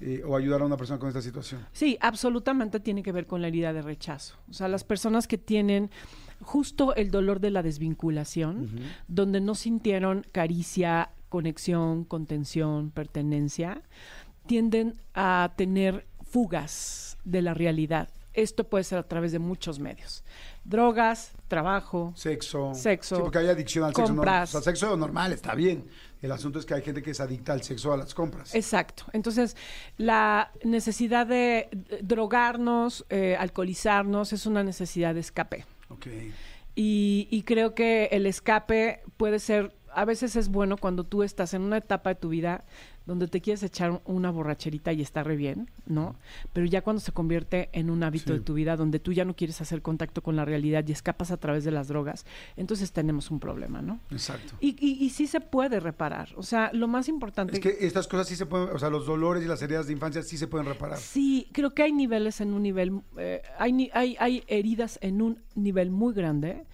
eh, 0.00 0.24
o 0.26 0.36
ayudar 0.36 0.62
a 0.62 0.64
una 0.64 0.76
persona 0.76 0.98
con 0.98 1.06
esta 1.06 1.22
situación? 1.22 1.64
Sí, 1.72 1.96
absolutamente 2.00 2.80
tiene 2.80 3.04
que 3.04 3.12
ver 3.12 3.28
con 3.28 3.42
la 3.42 3.46
herida 3.46 3.72
de 3.72 3.80
rechazo. 3.80 4.34
O 4.50 4.52
sea, 4.52 4.66
las 4.66 4.82
personas 4.82 5.28
que 5.28 5.38
tienen 5.38 5.92
justo 6.40 6.96
el 6.96 7.12
dolor 7.12 7.38
de 7.38 7.52
la 7.52 7.62
desvinculación, 7.62 8.70
donde 9.06 9.40
no 9.40 9.54
sintieron 9.54 10.26
caricia, 10.32 11.10
conexión, 11.28 12.02
contención, 12.02 12.90
pertenencia, 12.90 13.82
tienden 14.48 14.94
a 15.14 15.52
tener 15.56 16.08
fugas 16.24 17.18
de 17.22 17.40
la 17.40 17.54
realidad. 17.54 18.08
Esto 18.34 18.64
puede 18.64 18.84
ser 18.84 18.98
a 18.98 19.02
través 19.04 19.32
de 19.32 19.38
muchos 19.38 19.78
medios. 19.78 20.24
Drogas, 20.64 21.32
trabajo, 21.48 22.12
Sexo. 22.16 22.74
Sexo, 22.74 23.16
Sí, 23.16 23.22
porque 23.22 23.38
hay 23.38 23.48
adicción 23.48 23.84
al 23.84 23.94
sexo. 23.94 24.12
¿no? 24.12 24.22
O 24.22 24.46
sea, 24.46 24.60
sexo 24.60 24.96
normal 24.96 25.32
está 25.32 25.54
bien. 25.54 25.88
El 26.20 26.32
asunto 26.32 26.58
es 26.58 26.64
que 26.66 26.74
hay 26.74 26.82
gente 26.82 27.02
que 27.02 27.10
es 27.12 27.20
adicta 27.20 27.52
al 27.52 27.62
sexo, 27.62 27.92
a 27.92 27.96
las 27.96 28.14
compras. 28.14 28.54
Exacto. 28.54 29.04
Entonces, 29.12 29.56
la 29.98 30.50
necesidad 30.64 31.26
de 31.26 31.68
drogarnos, 32.00 33.04
eh, 33.10 33.36
alcoholizarnos, 33.38 34.32
es 34.32 34.46
una 34.46 34.64
necesidad 34.64 35.14
de 35.14 35.20
escape. 35.20 35.64
Ok. 35.90 36.06
Y, 36.74 37.28
y 37.30 37.42
creo 37.42 37.74
que 37.74 38.06
el 38.10 38.26
escape 38.26 39.02
puede 39.16 39.38
ser, 39.38 39.74
a 39.94 40.04
veces 40.04 40.36
es 40.36 40.48
bueno 40.48 40.76
cuando 40.76 41.04
tú 41.04 41.22
estás 41.22 41.54
en 41.54 41.62
una 41.62 41.78
etapa 41.78 42.10
de 42.10 42.14
tu 42.16 42.28
vida 42.28 42.64
donde 43.06 43.28
te 43.28 43.42
quieres 43.42 43.62
echar 43.62 44.00
una 44.06 44.30
borracherita 44.30 44.90
y 44.94 45.02
está 45.02 45.22
re 45.22 45.36
bien, 45.36 45.70
¿no? 45.84 46.16
Pero 46.54 46.64
ya 46.66 46.80
cuando 46.80 47.00
se 47.00 47.12
convierte 47.12 47.68
en 47.72 47.90
un 47.90 48.02
hábito 48.02 48.32
Sí. 48.32 48.38
de 48.38 48.40
tu 48.40 48.54
vida 48.54 48.76
donde 48.76 48.98
tú 48.98 49.12
ya 49.12 49.26
no 49.26 49.36
quieres 49.36 49.60
hacer 49.60 49.82
contacto 49.82 50.22
con 50.22 50.36
la 50.36 50.46
realidad 50.46 50.82
y 50.88 50.92
escapas 50.92 51.30
a 51.30 51.36
través 51.36 51.64
de 51.64 51.70
las 51.70 51.88
drogas, 51.88 52.24
entonces 52.56 52.92
tenemos 52.92 53.30
un 53.30 53.40
problema, 53.40 53.82
¿no? 53.82 54.00
Exacto. 54.10 54.54
Y, 54.58 54.70
y, 54.80 55.04
y 55.04 55.10
sí 55.10 55.26
se 55.26 55.40
puede 55.42 55.80
reparar. 55.80 56.30
O 56.36 56.42
sea, 56.42 56.70
lo 56.72 56.88
más 56.88 57.08
importante... 57.10 57.52
Es 57.52 57.60
que 57.60 57.76
estas 57.86 58.08
cosas 58.08 58.26
sí 58.26 58.36
se 58.36 58.46
pueden, 58.46 58.70
o 58.70 58.78
sea, 58.78 58.88
los 58.88 59.04
dolores 59.04 59.44
y 59.44 59.48
las 59.48 59.60
heridas 59.60 59.86
de 59.86 59.92
infancia 59.92 60.22
sí 60.22 60.38
se 60.38 60.46
pueden 60.46 60.66
reparar. 60.66 60.96
Sí, 60.96 61.48
creo 61.52 61.74
que 61.74 61.82
hay 61.82 61.92
niveles 61.92 62.40
en 62.40 62.54
un 62.54 62.62
nivel, 62.62 63.02
eh, 63.18 63.42
hay, 63.58 63.90
hay, 63.92 64.16
hay 64.18 64.44
heridas 64.46 64.98
en 65.02 65.20
un 65.20 65.42
nivel 65.54 65.90
muy 65.90 66.14
grande, 66.14 66.64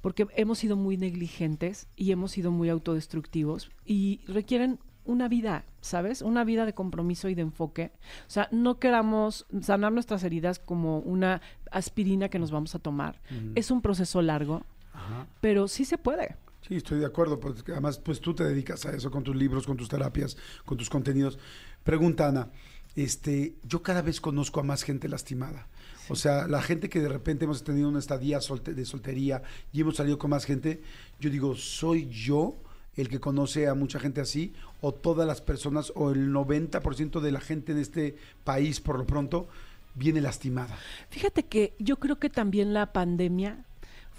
porque 0.00 0.26
hemos 0.36 0.58
sido 0.58 0.76
muy 0.76 0.96
negligentes 0.96 1.88
y 1.96 2.12
hemos 2.12 2.32
sido 2.32 2.50
muy 2.50 2.68
autodestructivos 2.68 3.70
y 3.84 4.20
requieren 4.26 4.78
una 5.04 5.28
vida, 5.28 5.64
¿sabes? 5.80 6.22
Una 6.22 6.44
vida 6.44 6.66
de 6.66 6.74
compromiso 6.74 7.28
y 7.28 7.34
de 7.34 7.42
enfoque. 7.42 7.92
O 8.26 8.30
sea, 8.30 8.48
no 8.52 8.78
queramos 8.78 9.46
sanar 9.62 9.92
nuestras 9.92 10.22
heridas 10.24 10.58
como 10.58 10.98
una 11.00 11.40
aspirina 11.70 12.28
que 12.28 12.38
nos 12.38 12.50
vamos 12.50 12.74
a 12.74 12.78
tomar. 12.78 13.20
Es 13.54 13.70
un 13.70 13.82
proceso 13.82 14.22
largo, 14.22 14.64
Ajá. 14.92 15.26
pero 15.40 15.68
sí 15.68 15.84
se 15.84 15.98
puede. 15.98 16.36
Sí, 16.66 16.76
estoy 16.76 17.00
de 17.00 17.06
acuerdo, 17.06 17.40
porque 17.40 17.72
además 17.72 17.98
pues 17.98 18.20
tú 18.20 18.34
te 18.34 18.44
dedicas 18.44 18.84
a 18.86 18.92
eso 18.92 19.10
con 19.10 19.24
tus 19.24 19.34
libros, 19.34 19.66
con 19.66 19.76
tus 19.76 19.88
terapias, 19.88 20.36
con 20.64 20.76
tus 20.76 20.90
contenidos. 20.90 21.38
Pregunta 21.82 22.28
Ana, 22.28 22.50
este, 22.96 23.56
yo 23.64 23.82
cada 23.82 24.02
vez 24.02 24.20
conozco 24.20 24.60
a 24.60 24.62
más 24.62 24.82
gente 24.82 25.08
lastimada. 25.08 25.66
O 26.10 26.16
sea, 26.16 26.46
la 26.48 26.60
gente 26.60 26.88
que 26.88 27.00
de 27.00 27.08
repente 27.08 27.44
hemos 27.44 27.62
tenido 27.64 27.88
una 27.88 27.98
estadía 28.00 28.38
solte- 28.40 28.74
de 28.74 28.84
soltería 28.84 29.42
y 29.72 29.80
hemos 29.80 29.96
salido 29.96 30.18
con 30.18 30.30
más 30.30 30.44
gente, 30.44 30.82
yo 31.20 31.30
digo, 31.30 31.54
¿soy 31.56 32.08
yo 32.08 32.56
el 32.96 33.08
que 33.08 33.20
conoce 33.20 33.68
a 33.68 33.74
mucha 33.74 34.00
gente 34.00 34.20
así? 34.20 34.52
¿O 34.80 34.92
todas 34.92 35.26
las 35.26 35.40
personas, 35.40 35.92
o 35.94 36.10
el 36.10 36.32
90% 36.32 37.20
de 37.20 37.32
la 37.32 37.40
gente 37.40 37.72
en 37.72 37.78
este 37.78 38.16
país, 38.44 38.80
por 38.80 38.98
lo 38.98 39.06
pronto, 39.06 39.48
viene 39.94 40.20
lastimada? 40.20 40.76
Fíjate 41.10 41.44
que 41.44 41.72
yo 41.78 41.96
creo 41.96 42.18
que 42.18 42.28
también 42.30 42.74
la 42.74 42.92
pandemia 42.92 43.64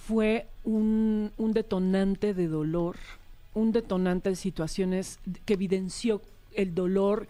fue 0.07 0.47
un, 0.63 1.31
un 1.37 1.51
detonante 1.53 2.33
de 2.33 2.47
dolor, 2.47 2.95
un 3.53 3.71
detonante 3.71 4.29
de 4.29 4.35
situaciones 4.35 5.19
que 5.45 5.53
evidenció 5.53 6.21
el 6.53 6.73
dolor, 6.75 7.27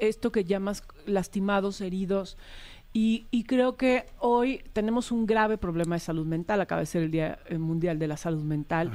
esto 0.00 0.32
que 0.32 0.44
llamas 0.44 0.82
lastimados, 1.06 1.80
heridos. 1.80 2.36
Y, 2.98 3.26
y 3.30 3.44
creo 3.44 3.76
que 3.76 4.06
hoy 4.20 4.62
tenemos 4.72 5.12
un 5.12 5.26
grave 5.26 5.58
problema 5.58 5.96
de 5.96 6.00
salud 6.00 6.24
mental, 6.24 6.62
acaba 6.62 6.80
de 6.80 6.86
ser 6.86 7.02
el 7.02 7.10
Día 7.10 7.38
eh, 7.46 7.58
Mundial 7.58 7.98
de 7.98 8.08
la 8.08 8.16
Salud 8.16 8.42
Mental. 8.42 8.90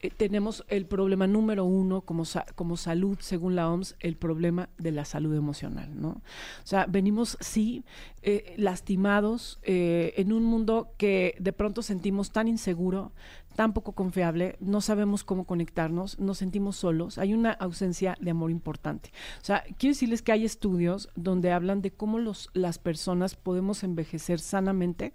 Eh, 0.00 0.10
tenemos 0.14 0.62
el 0.68 0.84
problema 0.84 1.26
número 1.26 1.64
uno 1.64 2.02
como, 2.02 2.26
sa- 2.26 2.44
como 2.54 2.76
salud, 2.76 3.16
según 3.18 3.56
la 3.56 3.70
OMS, 3.70 3.96
el 4.00 4.16
problema 4.16 4.68
de 4.76 4.92
la 4.92 5.06
salud 5.06 5.34
emocional, 5.34 5.88
¿no? 5.98 6.08
O 6.10 6.20
sea, 6.64 6.84
venimos, 6.84 7.38
sí, 7.40 7.82
eh, 8.20 8.52
lastimados 8.58 9.58
eh, 9.62 10.12
en 10.18 10.34
un 10.34 10.44
mundo 10.44 10.90
que 10.98 11.34
de 11.38 11.54
pronto 11.54 11.80
sentimos 11.80 12.32
tan 12.32 12.48
inseguro, 12.48 13.12
tan 13.56 13.72
poco 13.72 13.92
confiable, 13.92 14.56
no 14.60 14.80
sabemos 14.80 15.24
cómo 15.24 15.44
conectarnos, 15.44 16.18
nos 16.18 16.38
sentimos 16.38 16.76
solos, 16.76 17.18
hay 17.18 17.34
una 17.34 17.50
ausencia 17.52 18.16
de 18.20 18.30
amor 18.30 18.50
importante. 18.50 19.10
O 19.40 19.44
sea, 19.44 19.64
quiero 19.78 19.94
decirles 19.94 20.22
que 20.22 20.32
hay 20.32 20.44
estudios 20.44 21.08
donde 21.16 21.52
hablan 21.52 21.82
de 21.82 21.90
cómo 21.90 22.18
los, 22.18 22.50
las 22.52 22.78
personas 22.78 23.34
podemos 23.34 23.82
envejecer 23.82 24.38
sanamente 24.38 25.12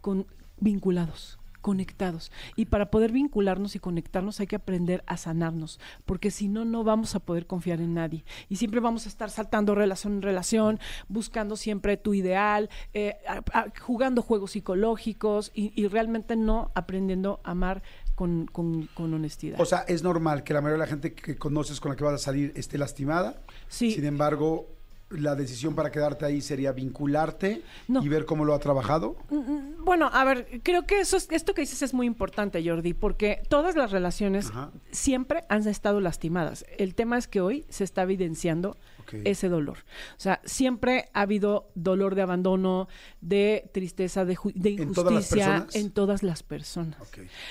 con, 0.00 0.26
vinculados 0.58 1.38
conectados. 1.66 2.30
Y 2.54 2.66
para 2.66 2.92
poder 2.92 3.10
vincularnos 3.10 3.74
y 3.74 3.80
conectarnos 3.80 4.38
hay 4.38 4.46
que 4.46 4.54
aprender 4.54 5.02
a 5.08 5.16
sanarnos, 5.16 5.80
porque 6.04 6.30
si 6.30 6.46
no, 6.46 6.64
no 6.64 6.84
vamos 6.84 7.16
a 7.16 7.18
poder 7.18 7.48
confiar 7.48 7.80
en 7.80 7.92
nadie. 7.94 8.24
Y 8.48 8.54
siempre 8.54 8.78
vamos 8.78 9.04
a 9.06 9.08
estar 9.08 9.30
saltando 9.30 9.74
relación 9.74 10.12
en 10.14 10.22
relación, 10.22 10.78
buscando 11.08 11.56
siempre 11.56 11.96
tu 11.96 12.14
ideal, 12.14 12.70
eh, 12.94 13.16
a- 13.28 13.42
a- 13.58 13.66
jugando 13.80 14.22
juegos 14.22 14.52
psicológicos 14.52 15.50
y, 15.54 15.72
y 15.74 15.88
realmente 15.88 16.36
no 16.36 16.70
aprendiendo 16.76 17.40
a 17.42 17.50
amar 17.50 17.82
con, 18.14 18.46
con- 18.46 18.86
con 18.94 19.12
honestidad. 19.12 19.60
O 19.60 19.64
sea, 19.64 19.80
es 19.88 20.04
normal 20.04 20.44
que 20.44 20.54
la 20.54 20.60
mayoría 20.60 20.84
de 20.84 20.86
la 20.86 20.90
gente 20.90 21.14
que 21.14 21.36
conoces 21.36 21.80
con 21.80 21.90
la 21.90 21.96
que 21.96 22.04
vas 22.04 22.14
a 22.14 22.18
salir 22.18 22.52
esté 22.54 22.78
lastimada. 22.78 23.40
Sí. 23.66 23.90
Sin 23.90 24.04
embargo, 24.04 24.68
la 25.10 25.36
decisión 25.36 25.74
para 25.76 25.90
quedarte 25.92 26.24
ahí 26.24 26.40
sería 26.40 26.72
vincularte 26.72 27.62
No. 27.86 28.02
y 28.04 28.08
ver 28.08 28.24
cómo 28.26 28.44
lo 28.44 28.54
ha 28.54 28.58
trabajado. 28.58 29.16
Mm, 29.30 29.84
Bueno, 29.84 30.10
a 30.12 30.24
ver, 30.24 30.60
creo 30.64 30.84
que 30.84 30.98
eso 30.98 31.16
es- 31.16 31.28
esto 31.30 31.54
que 31.54 31.60
dices 31.60 31.80
es 31.82 31.94
muy 31.94 32.08
importante, 32.08 32.60
Jordi, 32.68 32.92
porque 32.92 33.40
todas 33.48 33.76
las 33.76 33.92
relaciones 33.92 34.50
Ajá. 34.50 34.72
siempre 34.90 35.44
han 35.48 35.66
estado 35.68 36.00
lastimadas. 36.00 36.66
El 36.76 36.96
tema 36.96 37.18
es 37.18 37.28
que 37.28 37.40
hoy 37.40 37.64
se 37.68 37.84
está 37.84 38.02
evidenciando 38.02 38.76
ese 39.22 39.48
dolor. 39.48 39.78
O 40.16 40.20
sea, 40.20 40.40
siempre 40.44 41.08
ha 41.14 41.20
habido 41.20 41.70
dolor 41.76 42.16
de 42.16 42.22
abandono, 42.22 42.88
de 43.20 43.70
tristeza, 43.72 44.24
de, 44.24 44.36
ju- 44.36 44.52
de 44.54 44.70
¿En 44.82 44.92
todas 44.92 45.12
las 45.14 45.22
injusticia 45.22 45.46
personas? 45.46 45.74
en 45.76 45.90
todas 45.92 46.22
las 46.24 46.42
personas. 46.42 46.98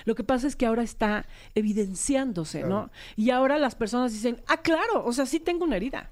Lo 0.03 0.15
que 0.15 0.25
pasa 0.25 0.47
es 0.47 0.57
que 0.57 0.65
ahora 0.65 0.83
está 0.83 1.25
evidenciándose, 1.53 2.59
Claro. 2.59 2.73
¿no? 2.75 2.91
Y 3.15 3.29
ahora 3.29 3.57
las 3.57 3.75
personas 3.75 4.11
dicen, 4.11 4.41
ah, 4.47 4.57
claro, 4.61 5.05
o 5.05 5.13
sea, 5.13 5.25
sí 5.25 5.39
tengo 5.39 5.63
una 5.63 5.77
herida. 5.77 6.11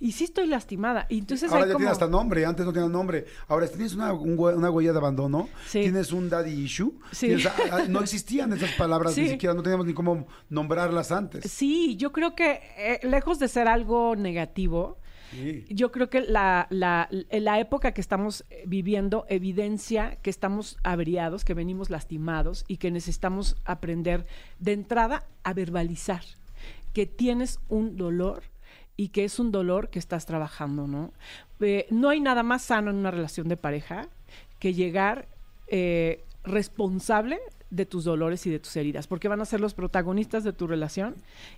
Y 0.00 0.12
sí 0.12 0.24
estoy 0.24 0.46
lastimada. 0.46 1.06
Y 1.08 1.18
entonces 1.18 1.50
Ahora 1.50 1.64
hay 1.64 1.68
ya 1.70 1.72
como... 1.74 1.82
tiene 1.82 1.90
hasta 1.92 2.06
nombre, 2.06 2.46
antes 2.46 2.64
no 2.64 2.72
tenía 2.72 2.88
nombre. 2.88 3.26
Ahora, 3.48 3.66
tienes 3.66 3.94
una, 3.94 4.12
un 4.12 4.38
una 4.38 4.70
huella 4.70 4.92
de 4.92 4.98
abandono, 4.98 5.48
Sí. 5.66 5.80
tienes 5.80 6.12
un 6.12 6.30
daddy 6.30 6.52
issue, 6.52 6.92
Sí. 7.10 7.26
tienes- 7.26 7.88
no 7.88 8.00
existían 8.00 8.52
esas 8.52 8.70
palabras, 8.72 9.16
ni 9.16 9.28
siquiera 9.28 9.54
no 9.54 9.62
teníamos 9.62 9.86
ni 9.86 9.94
cómo 9.94 10.26
nombrarlas 10.48 11.10
antes. 11.10 11.50
Sí, 11.50 11.96
yo 11.96 12.12
creo 12.12 12.36
que 12.36 12.60
eh, 12.76 13.00
lejos 13.02 13.38
de 13.40 13.48
ser 13.48 13.66
algo 13.66 14.14
negativo, 14.14 14.98
Sí. 15.32 15.66
yo 15.68 15.90
creo 15.92 16.08
que 16.08 16.20
la, 16.22 16.66
la, 16.70 17.08
la 17.10 17.58
época 17.60 17.92
que 17.92 18.00
estamos 18.00 18.44
eh, 18.50 18.62
viviendo 18.66 19.26
evidencia 19.28 20.16
que 20.22 20.30
estamos 20.30 20.78
averiados, 20.84 21.44
que 21.44 21.52
venimos 21.54 21.90
lastimados 21.90 22.64
y 22.68 22.76
que 22.78 22.90
necesitamos 22.90 23.56
aprender 23.66 24.26
de 24.58 24.72
entrada 24.72 25.26
a 25.42 25.52
verbalizar 25.54 26.22
que 26.94 27.04
tienes 27.04 27.60
un 27.68 27.96
dolor 27.98 28.42
y 28.98 29.08
que 29.08 29.24
es 29.24 29.38
un 29.38 29.50
dolor 29.52 29.88
que 29.88 29.98
estás 29.98 30.26
trabajando, 30.26 30.86
¿no? 30.86 31.12
Eh, 31.60 31.86
no 31.90 32.10
hay 32.10 32.20
nada 32.20 32.42
más 32.42 32.62
sano 32.62 32.90
en 32.90 32.96
una 32.96 33.10
relación 33.12 33.48
de 33.48 33.56
pareja 33.56 34.08
que 34.58 34.74
llegar 34.74 35.28
eh, 35.68 36.24
responsable 36.44 37.38
de 37.70 37.84
tus 37.86 38.02
dolores 38.04 38.44
y 38.46 38.50
de 38.50 38.58
tus 38.58 38.74
heridas, 38.76 39.06
porque 39.06 39.28
van 39.28 39.40
a 39.40 39.44
ser 39.44 39.60
los 39.60 39.74
protagonistas 39.74 40.42
de 40.42 40.52
tu 40.54 40.66
relación. 40.66 41.14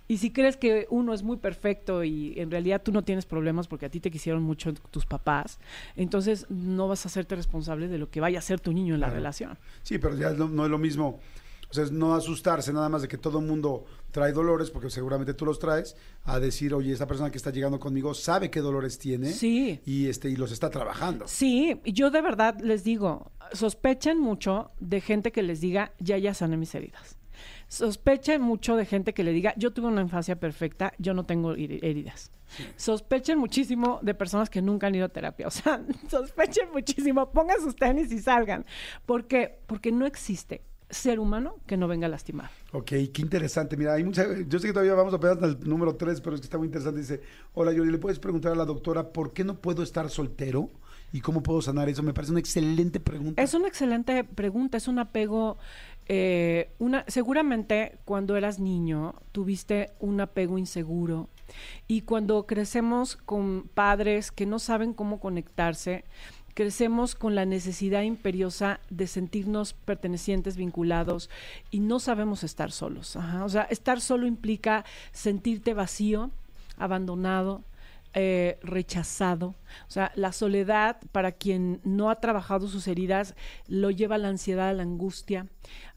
Y 0.09 0.17
si 0.17 0.29
crees 0.31 0.57
que 0.57 0.85
uno 0.89 1.13
es 1.13 1.23
muy 1.23 1.37
perfecto 1.37 2.03
y 2.03 2.33
en 2.37 2.51
realidad 2.51 2.81
tú 2.83 2.91
no 2.91 3.01
tienes 3.03 3.25
problemas 3.25 3.67
porque 3.67 3.85
a 3.85 3.89
ti 3.89 3.99
te 4.01 4.11
quisieron 4.11 4.43
mucho 4.43 4.73
tus 4.73 5.05
papás, 5.05 5.57
entonces 5.95 6.45
no 6.49 6.87
vas 6.89 7.05
a 7.05 7.09
hacerte 7.09 7.35
responsable 7.35 7.87
de 7.87 7.97
lo 7.97 8.09
que 8.09 8.19
vaya 8.21 8.39
a 8.39 8.41
ser 8.41 8.59
tu 8.59 8.71
niño 8.73 8.93
en 8.93 8.99
la 8.99 9.07
Claro. 9.07 9.19
relación. 9.19 9.57
Sí, 9.83 9.97
pero 9.97 10.15
ya 10.15 10.31
no, 10.31 10.47
no 10.49 10.65
es 10.65 10.69
lo 10.71 10.77
mismo. 10.77 11.19
O 11.71 11.73
sea, 11.73 11.85
es 11.85 11.91
no 11.91 12.13
asustarse 12.13 12.71
nada 12.73 12.89
más 12.89 13.01
de 13.01 13.07
que 13.07 13.17
todo 13.17 13.39
el 13.39 13.45
mundo 13.45 13.85
trae 14.11 14.33
dolores, 14.33 14.69
porque 14.69 14.89
seguramente 14.89 15.33
tú 15.33 15.45
los 15.45 15.57
traes, 15.57 15.95
a 16.25 16.37
decir, 16.39 16.73
oye, 16.73 16.91
esta 16.91 17.07
persona 17.07 17.31
que 17.31 17.37
está 17.37 17.49
llegando 17.49 17.79
conmigo 17.79 18.13
sabe 18.13 18.51
qué 18.51 18.59
dolores 18.59 18.99
tiene 18.99 19.31
Sí. 19.31 19.79
y, 19.85 20.07
este, 20.07 20.29
y 20.29 20.35
los 20.35 20.51
está 20.51 20.69
trabajando. 20.69 21.25
Sí, 21.29 21.79
yo 21.85 22.11
de 22.11 22.21
verdad 22.21 22.59
les 22.61 22.83
digo, 22.83 23.31
sospechen 23.53 24.19
mucho 24.19 24.71
de 24.81 24.99
gente 25.01 25.31
que 25.31 25.43
les 25.43 25.61
diga, 25.61 25.93
ya, 25.99 26.17
ya 26.17 26.33
sané 26.33 26.57
mis 26.57 26.75
heridas. 26.75 27.17
Sospechen 27.69 28.41
mucho 28.41 28.75
de 28.75 28.85
gente 28.85 29.13
que 29.13 29.23
le 29.23 29.31
diga, 29.31 29.53
yo 29.55 29.71
tuve 29.71 29.87
una 29.87 30.01
infancia 30.01 30.35
perfecta, 30.37 30.93
yo 30.97 31.13
no 31.13 31.25
tengo 31.25 31.53
heri- 31.55 31.79
heridas. 31.81 32.31
Sospechen 32.75 33.37
muchísimo 33.39 33.99
de 34.01 34.13
personas 34.13 34.49
que 34.49 34.61
nunca 34.61 34.87
han 34.87 34.95
ido 34.95 35.05
a 35.05 35.09
terapia. 35.09 35.47
O 35.51 35.51
sea, 35.51 35.81
sospechen 36.09 36.69
muchísimo, 36.73 37.31
pongan 37.31 37.61
sus 37.61 37.75
tenis 37.77 38.11
y 38.11 38.19
salgan. 38.19 38.65
¿Por 39.05 39.25
qué? 39.25 39.59
Porque 39.67 39.91
no 39.93 40.05
existe 40.05 40.61
ser 40.91 41.19
humano 41.19 41.55
que 41.65 41.77
no 41.77 41.87
venga 41.87 42.07
a 42.07 42.09
lastimar. 42.09 42.51
Ok, 42.73 42.87
qué 43.13 43.21
interesante. 43.21 43.75
Mira, 43.77 43.93
hay 43.93 44.03
mucha, 44.03 44.25
yo 44.47 44.59
sé 44.59 44.67
que 44.67 44.73
todavía 44.73 44.93
vamos 44.93 45.13
a 45.13 45.19
pegar 45.19 45.43
al 45.43 45.59
número 45.67 45.95
3, 45.95 46.21
pero 46.21 46.35
es 46.35 46.41
que 46.41 46.45
está 46.45 46.57
muy 46.57 46.67
interesante. 46.67 46.99
Dice, 46.99 47.21
hola 47.53 47.71
Yuri, 47.73 47.91
¿le 47.91 47.97
puedes 47.97 48.19
preguntar 48.19 48.51
a 48.51 48.55
la 48.55 48.65
doctora 48.65 49.11
por 49.11 49.33
qué 49.33 49.43
no 49.43 49.55
puedo 49.55 49.83
estar 49.83 50.09
soltero? 50.09 50.69
¿Y 51.13 51.19
cómo 51.19 51.43
puedo 51.43 51.61
sanar 51.61 51.89
eso? 51.89 52.03
Me 52.03 52.13
parece 52.13 52.31
una 52.31 52.39
excelente 52.39 52.99
pregunta. 52.99 53.41
Es 53.41 53.53
una 53.53 53.67
excelente 53.67 54.23
pregunta, 54.23 54.77
es 54.77 54.87
un 54.87 54.99
apego, 54.99 55.57
eh, 56.07 56.71
una, 56.79 57.03
seguramente 57.07 57.97
cuando 58.05 58.37
eras 58.37 58.59
niño 58.59 59.15
tuviste 59.33 59.91
un 59.99 60.21
apego 60.21 60.57
inseguro 60.57 61.29
y 61.87 62.01
cuando 62.01 62.45
crecemos 62.47 63.17
con 63.17 63.69
padres 63.73 64.31
que 64.31 64.45
no 64.45 64.57
saben 64.57 64.93
cómo 64.93 65.19
conectarse, 65.19 66.05
crecemos 66.53 67.15
con 67.15 67.35
la 67.35 67.45
necesidad 67.45 68.01
imperiosa 68.03 68.79
de 68.89 69.07
sentirnos 69.07 69.73
pertenecientes, 69.73 70.57
vinculados 70.57 71.29
y 71.69 71.79
no 71.79 71.99
sabemos 71.99 72.43
estar 72.43 72.71
solos. 72.71 73.15
O 73.15 73.49
sea, 73.49 73.63
estar 73.63 74.01
solo 74.01 74.27
implica 74.27 74.85
sentirte 75.11 75.73
vacío, 75.73 76.31
abandonado, 76.77 77.63
eh, 78.13 78.59
rechazado. 78.61 79.55
O 79.87 79.91
sea, 79.91 80.11
la 80.15 80.33
soledad, 80.33 80.97
para 81.11 81.31
quien 81.31 81.79
no 81.83 82.09
ha 82.09 82.19
trabajado 82.19 82.67
sus 82.67 82.87
heridas, 82.87 83.35
lo 83.67 83.89
lleva 83.89 84.15
a 84.15 84.17
la 84.17 84.27
ansiedad, 84.27 84.69
a 84.69 84.73
la 84.73 84.83
angustia, 84.83 85.47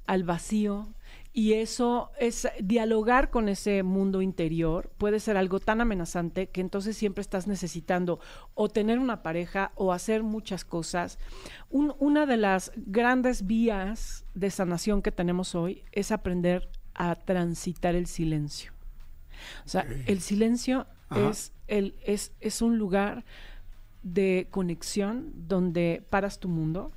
al 0.06 0.22
vacío. 0.22 0.88
Y 1.36 1.54
eso 1.54 2.12
es 2.20 2.46
dialogar 2.60 3.28
con 3.30 3.48
ese 3.48 3.82
mundo 3.82 4.22
interior 4.22 4.92
puede 4.98 5.18
ser 5.18 5.36
algo 5.36 5.58
tan 5.58 5.80
amenazante 5.80 6.48
que 6.48 6.60
entonces 6.60 6.96
siempre 6.96 7.22
estás 7.22 7.48
necesitando 7.48 8.20
o 8.54 8.68
tener 8.68 9.00
una 9.00 9.24
pareja 9.24 9.72
o 9.74 9.92
hacer 9.92 10.22
muchas 10.22 10.64
cosas. 10.64 11.18
Un- 11.70 11.92
una 11.98 12.26
de 12.26 12.36
las 12.36 12.70
grandes 12.76 13.46
vías 13.48 14.24
de 14.34 14.48
sanación 14.50 15.02
que 15.02 15.10
tenemos 15.10 15.56
hoy 15.56 15.82
es 15.90 16.12
aprender 16.12 16.68
a 16.94 17.16
transitar 17.16 17.96
el 17.96 18.06
silencio. 18.06 18.70
O 19.66 19.68
sea, 19.68 19.84
el 20.06 20.20
silencio 20.20 20.86
es, 21.30 21.52
el, 21.66 21.96
es, 22.06 22.30
es 22.40 22.62
un 22.62 22.78
lugar 22.78 23.24
de 24.04 24.46
conexión 24.52 25.32
donde 25.34 26.04
paras 26.10 26.38
tu 26.38 26.48
mundo 26.48 26.92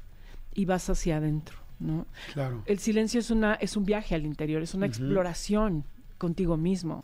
y 0.53 0.65
vas 0.65 0.89
hacia 0.91 1.17
adentro, 1.17 1.57
¿no? 1.79 2.05
Claro. 2.33 2.63
El 2.65 2.79
silencio 2.79 3.19
es, 3.19 3.29
una, 3.31 3.53
es 3.55 3.77
un 3.77 3.85
viaje 3.85 4.15
al 4.15 4.25
interior, 4.25 4.61
es 4.61 4.73
una 4.73 4.85
exploración 4.87 5.83
contigo 6.17 6.57
mismo. 6.57 7.03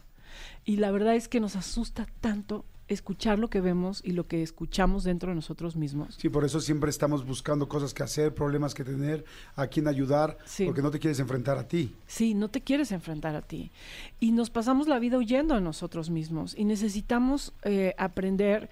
Y 0.66 0.78
la 0.78 0.92
verdad 0.92 1.16
es 1.16 1.28
que 1.28 1.40
nos 1.40 1.56
asusta 1.56 2.08
tanto 2.22 2.66
escuchar 2.90 3.40
lo 3.40 3.50
que 3.50 3.62
vemos 3.62 4.02
y 4.04 4.12
lo 4.12 4.28
que 4.28 4.44
escuchamos 4.44 5.04
dentro 5.06 5.30
de 5.30 5.36
nosotros 5.36 5.76
mismos. 5.76 6.16
Sí, 6.20 6.28
por 6.30 6.44
eso 6.44 6.60
siempre 6.60 6.90
estamos 6.90 7.26
buscando 7.26 7.68
cosas 7.70 7.94
que 7.94 8.04
hacer, 8.04 8.34
problemas 8.36 8.74
que 8.74 8.84
tener, 8.84 9.24
a 9.56 9.68
quién 9.68 9.88
ayudar, 9.88 10.38
Sí. 10.46 10.66
porque 10.66 10.82
no 10.82 10.92
te 10.92 11.00
quieres 11.00 11.20
enfrentar 11.20 11.58
a 11.58 11.68
ti. 11.68 11.96
Sí, 12.08 12.34
no 12.34 12.50
te 12.50 12.62
quieres 12.62 12.92
enfrentar 12.92 13.36
a 13.36 13.42
ti. 13.42 13.72
Y 14.20 14.32
nos 14.32 14.50
pasamos 14.50 14.88
la 14.88 15.00
vida 15.00 15.18
huyendo 15.18 15.56
de 15.56 15.62
nosotros 15.62 16.10
mismos. 16.10 16.56
Y 16.58 16.66
necesitamos 16.66 17.54
eh, 17.64 17.96
aprender 17.98 18.70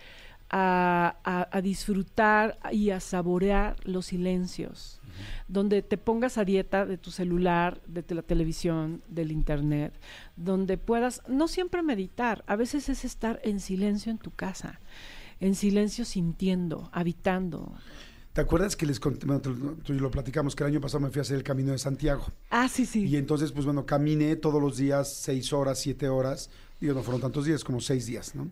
a, 0.50 1.16
a- 1.24 1.48
a 1.52 1.62
disfrutar 1.62 2.60
y 2.72 2.90
a 2.90 3.00
saborear 3.00 3.78
los 3.86 4.08
silencios. 4.08 5.00
Donde 5.48 5.82
te 5.82 5.98
pongas 5.98 6.38
a 6.38 6.46
dieta 6.46 6.86
de 6.86 6.98
tu 6.98 7.12
celular, 7.12 7.82
de 7.88 8.04
la 8.16 8.22
televisión, 8.22 9.02
del 9.08 9.32
internet, 9.32 9.94
donde 10.36 10.78
puedas, 10.78 11.22
no 11.28 11.48
siempre 11.48 11.84
meditar, 11.84 12.44
a 12.48 12.56
veces 12.56 12.90
es 12.90 13.06
estar 13.06 13.40
en 13.44 13.60
silencio 13.60 14.12
en 14.12 14.18
tu 14.18 14.32
casa, 14.32 14.80
en 15.40 15.56
silencio 15.56 16.06
sintiendo, 16.06 16.90
habitando. 16.94 17.74
¿Te 18.34 18.40
acuerdas 18.40 18.78
que 18.78 18.86
les 18.86 19.00
conté, 19.00 19.26
bueno, 19.26 19.42
tú, 19.42 19.92
y 19.92 20.00
lo 20.00 20.10
platicamos, 20.10 20.56
que 20.56 20.64
el 20.64 20.70
año 20.70 20.80
pasado 20.80 21.02
me 21.02 21.10
fui 21.10 21.20
a 21.20 21.24
hacer 21.24 21.36
el 21.36 21.44
Camino 21.44 21.74
de 21.74 21.78
Santiago? 21.78 22.26
Ah, 22.50 22.70
sí, 22.70 22.86
sí. 22.86 23.06
Y 23.06 23.18
entonces, 23.18 23.52
pues 23.52 23.66
bueno, 23.66 23.86
caminé 23.86 24.38
todos 24.38 24.62
los 24.62 24.78
días, 24.78 25.14
seis 25.14 25.52
horas, 25.52 25.80
siete 25.80 26.08
horas. 26.08 26.50
Digo, 26.80 26.94
no 26.94 27.04
fueron 27.04 27.20
tantos 27.20 27.44
días, 27.44 27.66
como 27.66 27.82
seis 27.82 28.06
días, 28.06 28.34
¿no? 28.34 28.50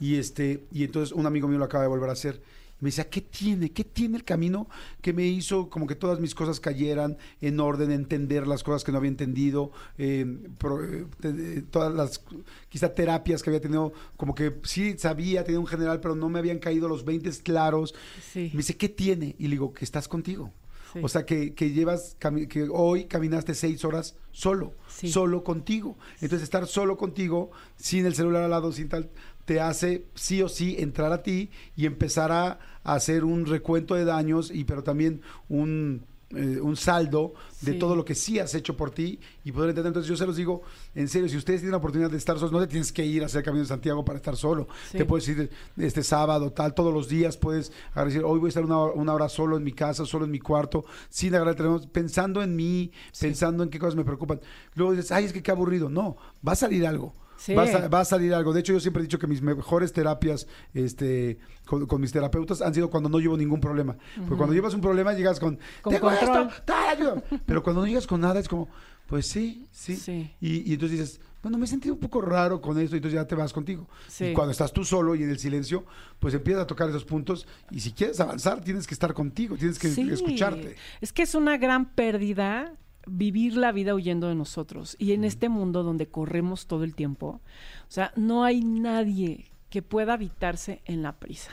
Y 0.00 0.16
este, 0.16 0.64
y 0.72 0.84
entonces 0.84 1.14
un 1.14 1.26
amigo 1.26 1.48
mío 1.48 1.58
lo 1.58 1.66
acaba 1.66 1.82
de 1.82 1.90
volver 1.90 2.08
a 2.08 2.14
hacer. 2.14 2.40
Me 2.80 2.88
decía, 2.88 3.08
¿qué 3.10 3.20
tiene? 3.20 3.70
¿Qué 3.72 3.84
tiene 3.84 4.16
el 4.16 4.24
camino 4.24 4.68
que 5.02 5.12
me 5.12 5.26
hizo 5.26 5.68
como 5.68 5.86
que 5.86 5.94
todas 5.94 6.18
mis 6.20 6.34
cosas 6.34 6.60
cayeran 6.60 7.18
en 7.40 7.60
orden, 7.60 7.90
entender 7.90 8.46
las 8.46 8.62
cosas 8.62 8.84
que 8.84 8.90
no 8.92 8.98
había 8.98 9.10
entendido, 9.10 9.70
eh, 9.98 10.24
pro- 10.58 10.82
eh, 10.84 11.62
todas 11.70 11.92
las 11.94 12.22
quizá 12.68 12.94
terapias 12.94 13.42
que 13.42 13.50
había 13.50 13.60
tenido, 13.60 13.92
como 14.16 14.34
que 14.34 14.56
sí 14.64 14.94
sabía, 14.98 15.44
tenía 15.44 15.60
un 15.60 15.66
general, 15.66 16.00
pero 16.00 16.14
no 16.14 16.28
me 16.28 16.38
habían 16.38 16.58
caído 16.58 16.88
los 16.88 17.04
20 17.04 17.30
claros. 17.42 17.94
Sí. 18.32 18.50
Me 18.54 18.58
dice, 18.58 18.76
¿qué 18.76 18.88
tiene? 18.88 19.34
Y 19.38 19.44
le 19.44 19.50
digo, 19.50 19.72
que 19.72 19.84
estás 19.84 20.08
contigo. 20.08 20.52
Sí. 20.92 20.98
O 21.04 21.08
sea, 21.08 21.24
que, 21.24 21.54
que 21.54 21.70
llevas, 21.70 22.16
que 22.48 22.66
hoy 22.68 23.04
caminaste 23.04 23.54
seis 23.54 23.84
horas 23.84 24.16
solo, 24.32 24.74
Sí. 24.88 25.08
solo 25.08 25.44
contigo. 25.44 25.96
Entonces, 26.14 26.42
estar 26.42 26.66
solo 26.66 26.96
contigo, 26.96 27.52
sin 27.76 28.06
el 28.06 28.14
celular 28.16 28.42
al 28.42 28.50
lado, 28.50 28.72
sin 28.72 28.88
tal, 28.88 29.08
te 29.50 29.60
hace 29.60 30.04
sí 30.14 30.42
o 30.42 30.48
sí 30.48 30.76
entrar 30.78 31.10
a 31.12 31.24
ti 31.24 31.50
y 31.74 31.84
empezar 31.84 32.30
a, 32.30 32.60
a 32.84 32.94
hacer 32.94 33.24
un 33.24 33.46
recuento 33.46 33.96
de 33.96 34.04
daños, 34.04 34.52
y 34.54 34.62
pero 34.62 34.84
también 34.84 35.22
un, 35.48 36.04
eh, 36.30 36.60
un 36.62 36.76
saldo 36.76 37.34
de 37.62 37.72
Sí. 37.72 37.78
todo 37.80 37.96
lo 37.96 38.04
que 38.04 38.14
sí 38.14 38.38
has 38.38 38.54
hecho 38.54 38.76
por 38.76 38.92
ti 38.92 39.18
y 39.44 39.50
poder 39.50 39.70
entender. 39.70 39.88
Entonces, 39.90 40.08
yo 40.08 40.16
se 40.16 40.24
los 40.24 40.36
digo, 40.36 40.62
en 40.94 41.08
serio, 41.08 41.28
si 41.28 41.36
ustedes 41.36 41.62
tienen 41.62 41.72
la 41.72 41.78
oportunidad 41.78 42.12
de 42.12 42.16
estar 42.16 42.36
solos, 42.38 42.52
no 42.52 42.60
te 42.60 42.68
tienes 42.68 42.92
que 42.92 43.04
ir 43.04 43.24
a 43.24 43.26
hacer 43.26 43.42
Camino 43.42 43.62
de 43.64 43.68
Santiago 43.68 44.04
para 44.04 44.18
estar 44.18 44.36
solo. 44.36 44.68
Sí. 44.92 44.98
Te 44.98 45.04
puedes 45.04 45.26
ir 45.26 45.50
este 45.76 46.04
sábado, 46.04 46.52
tal, 46.52 46.72
todos 46.72 46.94
los 46.94 47.08
días 47.08 47.36
puedes 47.36 47.72
decir, 47.96 48.22
hoy 48.24 48.38
voy 48.38 48.46
a 48.46 48.50
estar 48.50 48.64
una, 48.64 48.78
hora- 48.78 48.94
una 48.94 49.14
hora 49.14 49.28
solo 49.28 49.56
en 49.56 49.64
mi 49.64 49.72
casa, 49.72 50.06
solo 50.06 50.26
en 50.26 50.30
mi 50.30 50.38
cuarto, 50.38 50.84
sin 51.08 51.34
agarrar 51.34 51.54
el 51.54 51.56
teléfono, 51.56 51.90
pensando 51.92 52.40
en 52.40 52.54
mí, 52.54 52.92
Sí. 53.10 53.26
pensando 53.26 53.64
en 53.64 53.68
qué 53.68 53.80
cosas 53.80 53.96
me 53.96 54.04
preocupan. 54.04 54.40
Luego 54.76 54.92
dices, 54.92 55.10
ay, 55.10 55.24
es 55.24 55.32
que 55.32 55.42
qué 55.42 55.50
aburrido. 55.50 55.88
No, 55.90 56.16
va 56.46 56.52
a 56.52 56.54
salir 56.56 56.86
algo. 56.86 57.14
Sí. 57.40 57.54
Va, 57.54 57.62
a, 57.62 57.66
sa- 57.66 57.88
va 57.88 58.00
a 58.00 58.04
salir 58.04 58.34
algo. 58.34 58.52
De 58.52 58.60
hecho, 58.60 58.74
yo 58.74 58.80
siempre 58.80 59.00
he 59.02 59.04
dicho 59.06 59.18
que 59.18 59.26
mis 59.26 59.40
mejores 59.40 59.94
terapias 59.94 60.46
este, 60.74 61.38
con, 61.64 61.86
con 61.86 61.98
mis 62.00 62.12
terapeutas 62.12 62.60
han 62.60 62.74
sido 62.74 62.90
cuando 62.90 63.08
no 63.08 63.18
llevo 63.18 63.36
ningún 63.38 63.60
problema. 63.60 63.96
Porque 64.16 64.36
cuando 64.36 64.52
llevas 64.54 64.74
un 64.74 64.82
problema 64.82 65.14
llegas 65.14 65.40
con, 65.40 65.58
Con 65.80 65.94
"Tengo 65.94 66.08
control. 66.08 66.48
esto, 66.48 66.62
tal, 66.66 66.88
ayuda". 66.98 67.22
Pero 67.46 67.62
cuando 67.62 67.80
no 67.80 67.86
llegas 67.86 68.06
con 68.06 68.20
nada 68.20 68.38
es 68.40 68.46
como, 68.46 68.68
pues 69.06 69.26
sí, 69.26 69.66
sí. 69.72 69.96
Sí. 69.96 70.30
Y, 70.40 70.70
y 70.70 70.74
entonces 70.74 70.98
dices, 70.98 71.20
bueno, 71.42 71.56
me 71.56 71.64
he 71.64 71.68
sentido 71.68 71.94
un 71.94 72.00
poco 72.00 72.20
raro 72.20 72.60
con 72.60 72.78
esto, 72.78 72.94
y 72.96 72.98
entonces 72.98 73.18
ya 73.18 73.26
te 73.26 73.34
vas 73.34 73.54
contigo. 73.54 73.88
Sí. 74.08 74.26
Y 74.26 74.32
cuando 74.34 74.52
estás 74.52 74.74
tú 74.74 74.84
solo 74.84 75.14
y 75.14 75.22
en 75.22 75.30
el 75.30 75.38
silencio, 75.38 75.86
pues 76.18 76.34
empiezas 76.34 76.64
a 76.64 76.66
tocar 76.66 76.90
esos 76.90 77.06
puntos. 77.06 77.46
Y 77.70 77.80
si 77.80 77.92
quieres 77.92 78.20
avanzar, 78.20 78.60
tienes 78.60 78.86
que 78.86 78.92
estar 78.92 79.14
contigo, 79.14 79.56
tienes 79.56 79.78
que 79.78 79.88
Sí. 79.88 80.02
escucharte. 80.10 80.76
Es 81.00 81.14
que 81.14 81.22
es 81.22 81.34
una 81.34 81.56
gran 81.56 81.86
pérdida 81.86 82.74
vivir 83.06 83.56
la 83.56 83.72
vida 83.72 83.94
huyendo 83.94 84.28
de 84.28 84.34
nosotros. 84.34 84.96
Y 84.98 85.12
en 85.12 85.24
este 85.24 85.48
mundo 85.48 85.82
donde 85.82 86.08
corremos 86.08 86.66
todo 86.66 86.84
el 86.84 86.94
tiempo, 86.94 87.26
o 87.26 87.90
sea, 87.90 88.12
no 88.16 88.44
hay 88.44 88.62
nadie 88.62 89.50
que 89.70 89.82
pueda 89.82 90.14
habitarse 90.14 90.82
en 90.84 91.02
la 91.02 91.12
prisa. 91.12 91.52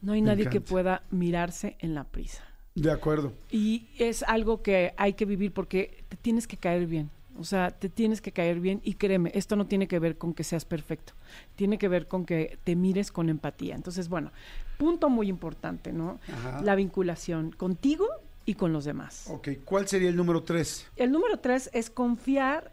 No 0.00 0.12
hay 0.12 0.22
Me 0.22 0.28
nadie 0.28 0.48
que 0.48 0.60
pueda 0.60 1.02
mirarse 1.10 1.76
en 1.80 1.94
la 1.94 2.04
prisa. 2.04 2.44
De 2.74 2.90
acuerdo. 2.90 3.32
Y 3.50 3.88
es 3.98 4.22
algo 4.22 4.62
que 4.62 4.94
hay 4.96 5.14
que 5.14 5.24
vivir 5.24 5.52
porque 5.52 6.04
te 6.08 6.16
tienes 6.16 6.46
que 6.46 6.56
caer 6.56 6.86
bien. 6.86 7.10
O 7.36 7.44
sea, 7.44 7.70
te 7.70 7.88
tienes 7.88 8.20
que 8.20 8.32
caer 8.32 8.58
bien 8.58 8.80
y 8.82 8.94
créeme, 8.94 9.30
esto 9.32 9.54
no 9.54 9.66
tiene 9.66 9.86
que 9.86 10.00
ver 10.00 10.18
con 10.18 10.34
que 10.34 10.42
seas 10.42 10.64
perfecto, 10.64 11.12
tiene 11.54 11.78
que 11.78 11.86
ver 11.86 12.08
con 12.08 12.24
que 12.24 12.58
te 12.64 12.74
mires 12.74 13.12
con 13.12 13.28
empatía. 13.28 13.76
Entonces, 13.76 14.08
bueno, 14.08 14.32
punto 14.76 15.08
muy 15.08 15.28
importante, 15.28 15.92
¿no? 15.92 16.18
Ajá. 16.32 16.60
La 16.62 16.74
vinculación 16.74 17.52
contigo 17.52 18.06
y 18.48 18.54
con 18.54 18.72
los 18.72 18.86
demás. 18.86 19.26
Ok, 19.28 19.48
¿cuál 19.66 19.86
sería 19.86 20.08
el 20.08 20.16
número 20.16 20.42
tres? 20.42 20.86
El 20.96 21.12
número 21.12 21.38
tres 21.38 21.68
es 21.74 21.90
confiar, 21.90 22.72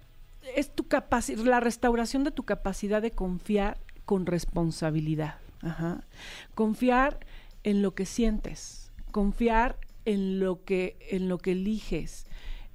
es 0.56 0.74
tu 0.74 0.88
capacidad, 0.88 1.44
la 1.44 1.60
restauración 1.60 2.24
de 2.24 2.32
tu 2.32 2.44
capacidad 2.44 3.02
de 3.02 3.12
confiar 3.12 3.78
con 4.06 4.26
responsabilidad. 4.26 5.36
Ajá. 5.62 6.06
Confiar 6.54 7.20
en 7.66 7.82
lo 7.82 7.94
que 7.94 8.06
sientes, 8.06 8.90
confiar 9.12 9.78
en 10.06 10.40
lo 10.40 10.64
que, 10.64 10.96
en 11.10 11.28
lo 11.28 11.40
que 11.40 11.52
eliges, 11.52 12.26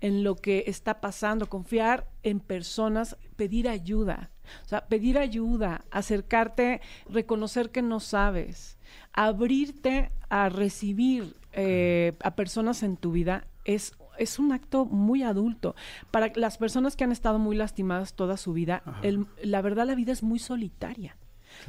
en 0.01 0.25
lo 0.25 0.37
que 0.37 0.65
está 0.67 1.01
pasando, 1.01 1.47
confiar 1.49 2.07
en 2.23 2.41
personas, 2.41 3.17
pedir 3.37 3.69
ayuda. 3.69 4.31
O 4.65 4.69
sea, 4.69 4.87
pedir 4.87 5.19
ayuda, 5.19 5.85
acercarte, 5.91 6.81
reconocer 7.09 7.71
que 7.71 7.83
no 7.83 8.01
sabes, 8.01 8.79
abrirte 9.13 10.11
a 10.29 10.49
recibir 10.49 11.37
eh, 11.53 12.13
a 12.23 12.35
personas 12.37 12.83
en 12.83 12.97
tu 12.97 13.13
vida 13.13 13.45
es, 13.65 13.93
es 14.19 14.39
un 14.39 14.53
acto 14.53 14.87
muy 14.87 15.23
adulto. 15.23 15.75
Para 16.11 16.33
las 16.35 16.59
personas 16.59 16.97
que 16.97 17.05
han 17.05 17.13
estado 17.13 17.39
muy 17.39 17.57
lastimadas 17.57 18.15
toda 18.15 18.37
su 18.37 18.53
vida, 18.53 18.83
el- 19.03 19.27
la 19.43 19.61
verdad 19.63 19.87
la 19.87 19.95
vida 19.95 20.13
es 20.13 20.23
muy 20.23 20.39
solitaria. 20.39 21.17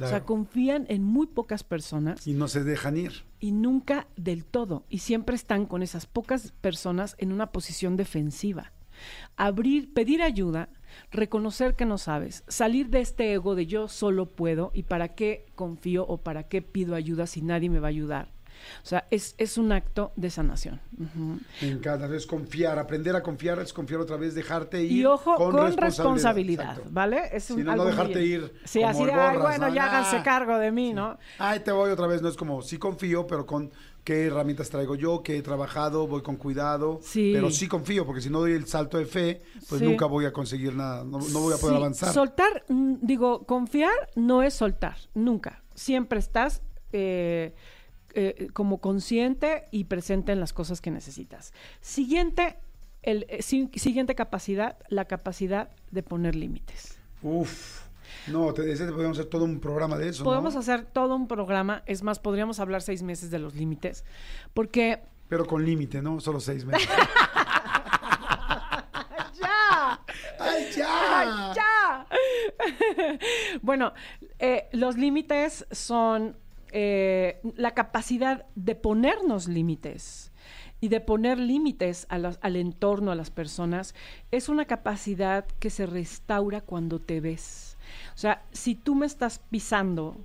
O 0.00 0.06
sea, 0.06 0.24
confían 0.24 0.86
en 0.88 1.02
muy 1.02 1.26
pocas 1.26 1.64
personas 1.64 2.26
Y 2.26 2.32
no 2.34 2.48
se 2.48 2.64
dejan 2.64 2.96
ir. 2.96 3.24
y 3.40 3.52
nunca 3.52 4.06
del 4.16 4.44
todo. 4.44 4.84
Y 4.88 4.98
siempre 4.98 5.36
están 5.36 5.66
con 5.66 5.82
esas 5.82 6.06
pocas 6.06 6.52
personas 6.60 7.14
en 7.18 7.32
una 7.32 7.52
posición 7.52 7.96
defensiva. 7.96 8.72
Abrir, 9.36 9.92
pedir 9.92 10.22
ayuda, 10.22 10.68
reconocer 11.10 11.74
que 11.74 11.84
no 11.86 11.98
sabes, 11.98 12.44
salir 12.46 12.88
de 12.90 13.00
este 13.00 13.32
ego 13.32 13.54
de 13.54 13.66
yo 13.66 13.88
solo 13.88 14.26
puedo 14.26 14.70
y 14.74 14.84
para 14.84 15.08
qué 15.14 15.46
confío 15.54 16.06
o 16.06 16.18
para 16.18 16.44
qué 16.44 16.62
pido 16.62 16.94
ayuda 16.94 17.26
si 17.26 17.42
nadie 17.42 17.68
me 17.70 17.80
va 17.80 17.88
a 17.88 17.90
ayudar. 17.90 18.32
O 18.82 18.86
sea, 18.86 19.06
es, 19.10 19.34
es 19.38 19.58
un 19.58 19.72
acto 19.72 20.12
de 20.16 20.30
sanación. 20.30 20.80
Ujú. 20.98 21.38
Me 21.60 21.68
encanta. 21.68 22.06
Es 22.14 22.26
confiar, 22.26 22.78
aprender 22.78 23.14
a 23.16 23.22
confiar 23.22 23.58
es 23.60 23.72
confiar 23.72 24.00
otra 24.00 24.16
vez, 24.16 24.34
dejarte 24.34 24.82
ir. 24.82 24.92
Y 24.92 25.04
ojo, 25.04 25.34
con, 25.36 25.52
responsabilidad, 25.54 25.84
responsabilidad. 25.84 26.78
¿vale? 26.90 27.22
Es 27.32 27.50
un, 27.50 27.58
no, 27.60 27.64
no 27.64 27.72
algo 27.72 27.84
muy- 27.84 27.92
dejarte 27.92 28.22
ir 28.24 28.54
Sí, 28.64 28.82
así 28.82 29.04
de, 29.04 29.12
"Ay, 29.12 29.38
bueno, 29.38 29.68
¿no? 29.68 29.74
ya 29.74 29.74
Ya". 29.74 29.84
háganse 29.86 30.22
cargo 30.22 30.58
de 30.58 30.70
mí, 30.72 30.92
¿no? 30.92 31.18
Ay, 31.38 31.60
te 31.60 31.72
voy 31.72 31.90
otra 31.90 32.06
vez. 32.06 32.22
No 32.22 32.28
es 32.28 32.36
como, 32.36 32.62
sí 32.62 32.78
confío, 32.78 33.26
pero 33.26 33.46
con 33.46 33.70
qué 34.04 34.26
herramientas 34.26 34.68
traigo 34.68 34.96
yo, 34.96 35.22
qué 35.22 35.36
he 35.38 35.42
trabajado, 35.42 36.08
voy 36.08 36.22
con 36.22 36.36
cuidado. 36.36 36.98
Sí. 37.02 37.30
Pero 37.32 37.50
sí 37.52 37.68
confío, 37.68 38.04
porque 38.04 38.20
si 38.20 38.30
no 38.30 38.40
doy 38.40 38.52
el 38.52 38.66
salto 38.66 38.98
de 38.98 39.06
fe, 39.06 39.42
pues 39.68 39.78
Sí. 39.80 39.84
nunca 39.86 40.06
voy 40.06 40.24
a 40.24 40.32
conseguir 40.32 40.74
nada, 40.74 41.04
no, 41.04 41.18
no 41.20 41.40
voy 41.40 41.54
a 41.54 41.56
poder 41.58 41.76
Sí, 41.76 41.80
avanzar. 41.80 42.12
Soltar, 42.12 42.64
mm, 42.68 42.94
digo, 43.00 43.44
confiar 43.46 43.92
no 44.16 44.42
es 44.42 44.54
soltar, 44.54 44.96
nunca. 45.14 45.62
Siempre 45.74 46.18
estás 46.18 46.62
eh, 46.94 47.54
eh, 48.14 48.48
como 48.52 48.78
consciente 48.78 49.64
y 49.70 49.84
presente 49.84 50.32
en 50.32 50.40
las 50.40 50.52
cosas 50.52 50.80
que 50.80 50.90
necesitas. 50.90 51.52
Siguiente, 51.80 52.56
el, 53.02 53.26
eh, 53.28 53.42
si- 53.42 53.70
siguiente 53.76 54.14
capacidad, 54.14 54.76
la 54.88 55.04
capacidad 55.06 55.70
de 55.90 56.02
poner 56.02 56.34
límites. 56.36 56.98
Uf. 57.22 57.82
No, 58.28 58.52
te, 58.52 58.70
ese 58.70 58.86
podemos 58.92 59.18
hacer 59.18 59.30
todo 59.30 59.44
un 59.44 59.58
programa 59.58 59.96
de 59.98 60.08
eso, 60.10 60.22
Podemos 60.22 60.54
¿no? 60.54 60.60
hacer 60.60 60.84
todo 60.84 61.16
un 61.16 61.26
programa, 61.26 61.82
es 61.86 62.02
más, 62.02 62.18
podríamos 62.20 62.60
hablar 62.60 62.82
seis 62.82 63.02
meses 63.02 63.30
de 63.30 63.38
los 63.38 63.54
límites, 63.54 64.04
porque 64.54 65.00
Pero 65.28 65.46
con 65.46 65.64
límite, 65.64 66.02
¿no? 66.02 66.20
Solo 66.20 66.38
seis 66.38 66.64
meses. 66.64 66.88
¡Ya! 69.40 70.00
¡Ay, 70.38 70.70
ya! 70.76 71.52
¡Ya! 71.54 72.06
bueno, 73.62 73.92
eh, 74.38 74.68
los 74.72 74.96
límites 74.96 75.66
son 75.70 76.36
eh, 76.72 77.40
la 77.56 77.72
capacidad 77.72 78.46
de 78.54 78.74
ponernos 78.74 79.46
límites 79.46 80.32
y 80.80 80.88
de 80.88 81.00
poner 81.00 81.38
límites 81.38 82.06
a 82.08 82.16
al 82.16 82.56
entorno, 82.56 83.12
a 83.12 83.14
las 83.14 83.30
personas, 83.30 83.94
es 84.30 84.48
una 84.48 84.64
capacidad 84.64 85.44
que 85.60 85.70
se 85.70 85.86
restaura 85.86 86.60
cuando 86.60 86.98
te 86.98 87.20
ves. 87.20 87.76
O 88.14 88.18
sea, 88.18 88.42
si 88.52 88.74
tú 88.74 88.94
me 88.94 89.06
estás 89.06 89.38
pisando, 89.50 90.16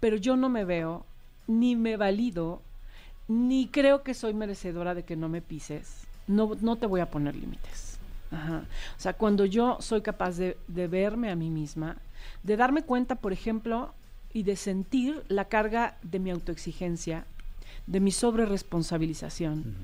pero 0.00 0.16
yo 0.16 0.36
no 0.36 0.48
me 0.48 0.64
veo, 0.64 1.04
ni 1.46 1.76
me 1.76 1.96
valido, 1.96 2.62
ni 3.28 3.66
creo 3.66 4.02
que 4.02 4.14
soy 4.14 4.34
merecedora 4.34 4.94
de 4.94 5.02
que 5.02 5.16
no 5.16 5.28
me 5.28 5.42
pises, 5.42 6.06
no, 6.26 6.56
no 6.60 6.76
te 6.76 6.86
voy 6.86 7.00
a 7.00 7.10
poner 7.10 7.34
límites. 7.34 7.98
O 8.30 9.00
sea, 9.00 9.12
cuando 9.12 9.44
yo 9.44 9.76
soy 9.80 10.00
capaz 10.00 10.38
de, 10.38 10.56
de 10.68 10.88
verme 10.88 11.30
a 11.30 11.36
mí 11.36 11.50
misma, 11.50 11.98
de 12.42 12.56
darme 12.56 12.82
cuenta, 12.82 13.16
por 13.16 13.32
ejemplo, 13.32 13.92
y 14.32 14.42
de 14.44 14.56
sentir 14.56 15.22
la 15.28 15.46
carga 15.46 15.98
de 16.02 16.18
mi 16.18 16.30
autoexigencia, 16.30 17.26
de 17.86 18.00
mi 18.00 18.10
sobreresponsabilización. 18.10 19.74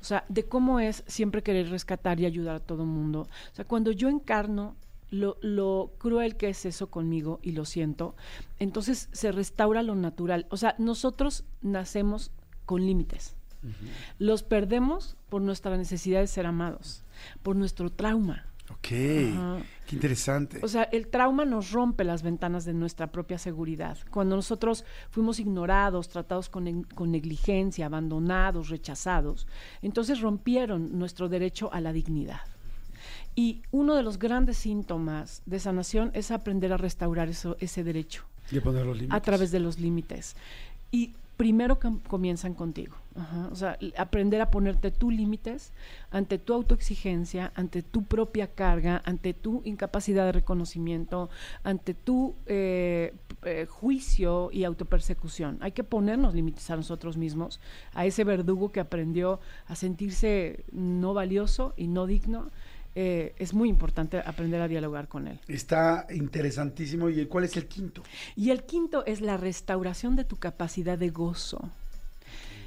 O 0.00 0.04
sea, 0.04 0.24
de 0.28 0.44
cómo 0.44 0.80
es 0.80 1.02
siempre 1.06 1.42
querer 1.42 1.70
rescatar 1.70 2.20
y 2.20 2.26
ayudar 2.26 2.56
a 2.56 2.60
todo 2.60 2.82
el 2.82 2.88
mundo. 2.88 3.28
O 3.52 3.54
sea, 3.54 3.64
cuando 3.64 3.92
yo 3.92 4.08
encarno 4.08 4.76
lo, 5.10 5.36
lo 5.40 5.92
cruel 5.98 6.36
que 6.36 6.48
es 6.48 6.66
eso 6.66 6.88
conmigo 6.88 7.40
y 7.42 7.52
lo 7.52 7.64
siento, 7.64 8.14
entonces 8.58 9.08
se 9.12 9.32
restaura 9.32 9.82
lo 9.82 9.94
natural. 9.94 10.46
O 10.50 10.56
sea, 10.56 10.74
nosotros 10.78 11.44
nacemos 11.62 12.30
con 12.64 12.84
límites. 12.84 13.34
Los 14.18 14.42
perdemos 14.42 15.16
por 15.28 15.42
nuestra 15.42 15.76
necesidad 15.76 16.20
de 16.20 16.26
ser 16.26 16.46
amados, 16.46 17.02
por 17.42 17.56
nuestro 17.56 17.90
trauma. 17.90 18.46
Ok, 18.70 18.86
Ajá. 19.32 19.58
qué 19.86 19.94
interesante. 19.94 20.58
O 20.62 20.68
sea, 20.68 20.82
el 20.84 21.06
trauma 21.08 21.44
nos 21.44 21.70
rompe 21.70 22.02
las 22.04 22.22
ventanas 22.22 22.64
de 22.64 22.74
nuestra 22.74 23.12
propia 23.12 23.38
seguridad. 23.38 23.96
Cuando 24.10 24.34
nosotros 24.36 24.84
fuimos 25.10 25.38
ignorados, 25.38 26.08
tratados 26.08 26.48
con, 26.48 26.82
con 26.82 27.10
negligencia, 27.12 27.86
abandonados, 27.86 28.68
rechazados, 28.68 29.46
entonces 29.82 30.20
rompieron 30.20 30.98
nuestro 30.98 31.28
derecho 31.28 31.72
a 31.72 31.80
la 31.80 31.92
dignidad. 31.92 32.40
Y 33.36 33.62
uno 33.70 33.94
de 33.94 34.02
los 34.02 34.18
grandes 34.18 34.56
síntomas 34.56 35.42
de 35.46 35.60
sanación 35.60 36.10
es 36.14 36.30
aprender 36.30 36.72
a 36.72 36.76
restaurar 36.76 37.28
eso- 37.28 37.56
ese 37.60 37.84
derecho 37.84 38.24
y 38.50 38.58
poner 38.60 38.84
los 38.86 38.96
límites. 38.96 39.16
a 39.16 39.20
través 39.20 39.50
de 39.52 39.60
los 39.60 39.78
límites. 39.78 40.34
Y 40.90 41.14
primero 41.36 41.78
com- 41.78 42.00
comienzan 42.00 42.54
contigo. 42.54 42.96
O 43.50 43.54
sea, 43.54 43.78
aprender 43.96 44.42
a 44.42 44.50
ponerte 44.50 44.90
tú 44.90 45.10
límites 45.10 45.72
ante 46.10 46.38
tu 46.38 46.52
autoexigencia, 46.52 47.50
ante 47.54 47.82
tu 47.82 48.04
propia 48.04 48.48
carga, 48.48 49.00
ante 49.06 49.32
tu 49.32 49.62
incapacidad 49.64 50.26
de 50.26 50.32
reconocimiento, 50.32 51.30
ante 51.64 51.94
tu 51.94 52.34
eh, 52.44 53.14
eh, 53.42 53.66
juicio 53.70 54.50
y 54.52 54.64
autopersecución. 54.64 55.56
Hay 55.62 55.72
que 55.72 55.82
ponernos 55.82 56.34
límites 56.34 56.70
a 56.70 56.76
nosotros 56.76 57.16
mismos, 57.16 57.58
a 57.94 58.04
ese 58.04 58.22
verdugo 58.24 58.70
que 58.70 58.80
aprendió 58.80 59.40
a 59.66 59.76
sentirse 59.76 60.64
no 60.72 61.14
valioso 61.14 61.72
y 61.76 61.88
no 61.88 62.06
digno. 62.06 62.50
Eh, 62.98 63.34
es 63.38 63.52
muy 63.52 63.68
importante 63.68 64.18
aprender 64.24 64.62
a 64.62 64.68
dialogar 64.68 65.06
con 65.06 65.28
él. 65.28 65.38
Está 65.48 66.06
interesantísimo. 66.08 67.10
¿Y 67.10 67.26
cuál 67.26 67.44
es 67.44 67.54
el 67.58 67.66
quinto? 67.66 68.02
Y 68.34 68.48
el 68.48 68.64
quinto 68.64 69.04
es 69.04 69.20
la 69.20 69.36
restauración 69.36 70.16
de 70.16 70.24
tu 70.24 70.36
capacidad 70.36 70.96
de 70.96 71.10
gozo. 71.10 71.68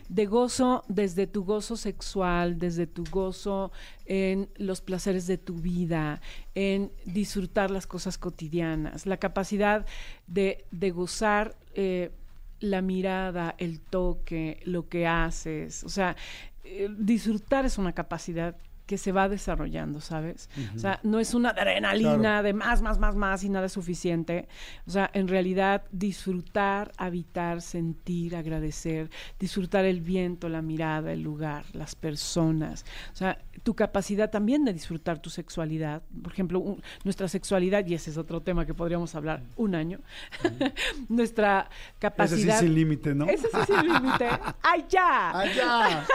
De 0.07 0.27
gozo 0.27 0.83
desde 0.87 1.25
tu 1.25 1.45
gozo 1.45 1.75
sexual, 1.77 2.59
desde 2.59 2.85
tu 2.85 3.05
gozo 3.09 3.71
en 4.05 4.49
los 4.55 4.81
placeres 4.81 5.25
de 5.25 5.39
tu 5.39 5.55
vida, 5.55 6.21
en 6.53 6.91
disfrutar 7.05 7.71
las 7.71 7.87
cosas 7.87 8.19
cotidianas, 8.19 9.07
la 9.07 9.17
capacidad 9.17 9.83
de, 10.27 10.63
de 10.69 10.91
gozar 10.91 11.55
eh, 11.73 12.11
la 12.59 12.83
mirada, 12.83 13.55
el 13.57 13.79
toque, 13.79 14.59
lo 14.63 14.89
que 14.89 15.07
haces. 15.07 15.83
O 15.83 15.89
sea, 15.89 16.15
eh, 16.63 16.87
disfrutar 16.99 17.65
es 17.65 17.79
una 17.79 17.93
capacidad 17.93 18.55
que 18.89 18.97
se 18.97 19.11
va 19.11 19.29
desarrollando, 19.29 20.01
¿sabes? 20.01 20.49
O 20.75 20.79
sea, 20.79 20.99
no 21.03 21.19
es 21.19 21.35
una 21.35 21.49
adrenalina 21.51 22.17
Claro. 22.17 22.43
de 22.43 22.53
más, 22.53 22.81
más, 22.81 22.97
más, 22.97 23.15
más 23.15 23.43
y 23.43 23.49
nada 23.49 23.67
es 23.67 23.71
suficiente. 23.73 24.47
O 24.87 24.89
sea, 24.89 25.11
en 25.13 25.27
realidad 25.27 25.83
disfrutar, 25.91 26.91
habitar, 26.97 27.61
sentir, 27.61 28.35
agradecer, 28.35 29.11
disfrutar 29.39 29.85
el 29.85 30.01
viento, 30.01 30.49
la 30.49 30.63
mirada, 30.63 31.13
el 31.13 31.21
lugar, 31.21 31.65
las 31.73 31.93
personas. 31.93 32.83
O 33.13 33.15
sea, 33.15 33.37
tu 33.61 33.75
capacidad 33.75 34.31
también 34.31 34.65
de 34.65 34.73
disfrutar 34.73 35.19
tu 35.19 35.29
sexualidad. 35.29 36.01
Por 36.23 36.33
ejemplo, 36.33 36.59
un- 36.59 36.81
nuestra 37.03 37.27
sexualidad, 37.27 37.85
y 37.85 37.93
ese 37.93 38.09
es 38.09 38.17
otro 38.17 38.41
tema 38.41 38.65
que 38.65 38.73
podríamos 38.73 39.13
hablar 39.13 39.43
un 39.55 39.75
año, 39.75 39.99
nuestra 41.09 41.69
Ese 41.69 41.69
sí 41.69 41.95
capacidad... 41.99 42.59
sin 42.59 42.73
límite, 42.73 43.13
¿no? 43.13 43.25
Ese 43.27 43.47
sí 43.49 43.57
sin 43.67 43.83
límite. 43.93 44.27
¡Ay, 44.63 44.85
ya! 44.89 45.39
¡Allá! 45.39 46.05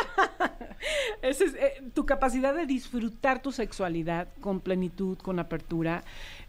Es, 1.23 1.41
eh, 1.41 1.83
tu 1.95 2.07
capacidad 2.07 2.55
de 2.55 2.67
disfrutar 2.67 3.43
tu 3.43 3.53
sexualidad 3.53 4.29
con 4.41 4.61
plenitud, 4.61 5.17
con 5.19 5.39
apertura, 5.39 6.03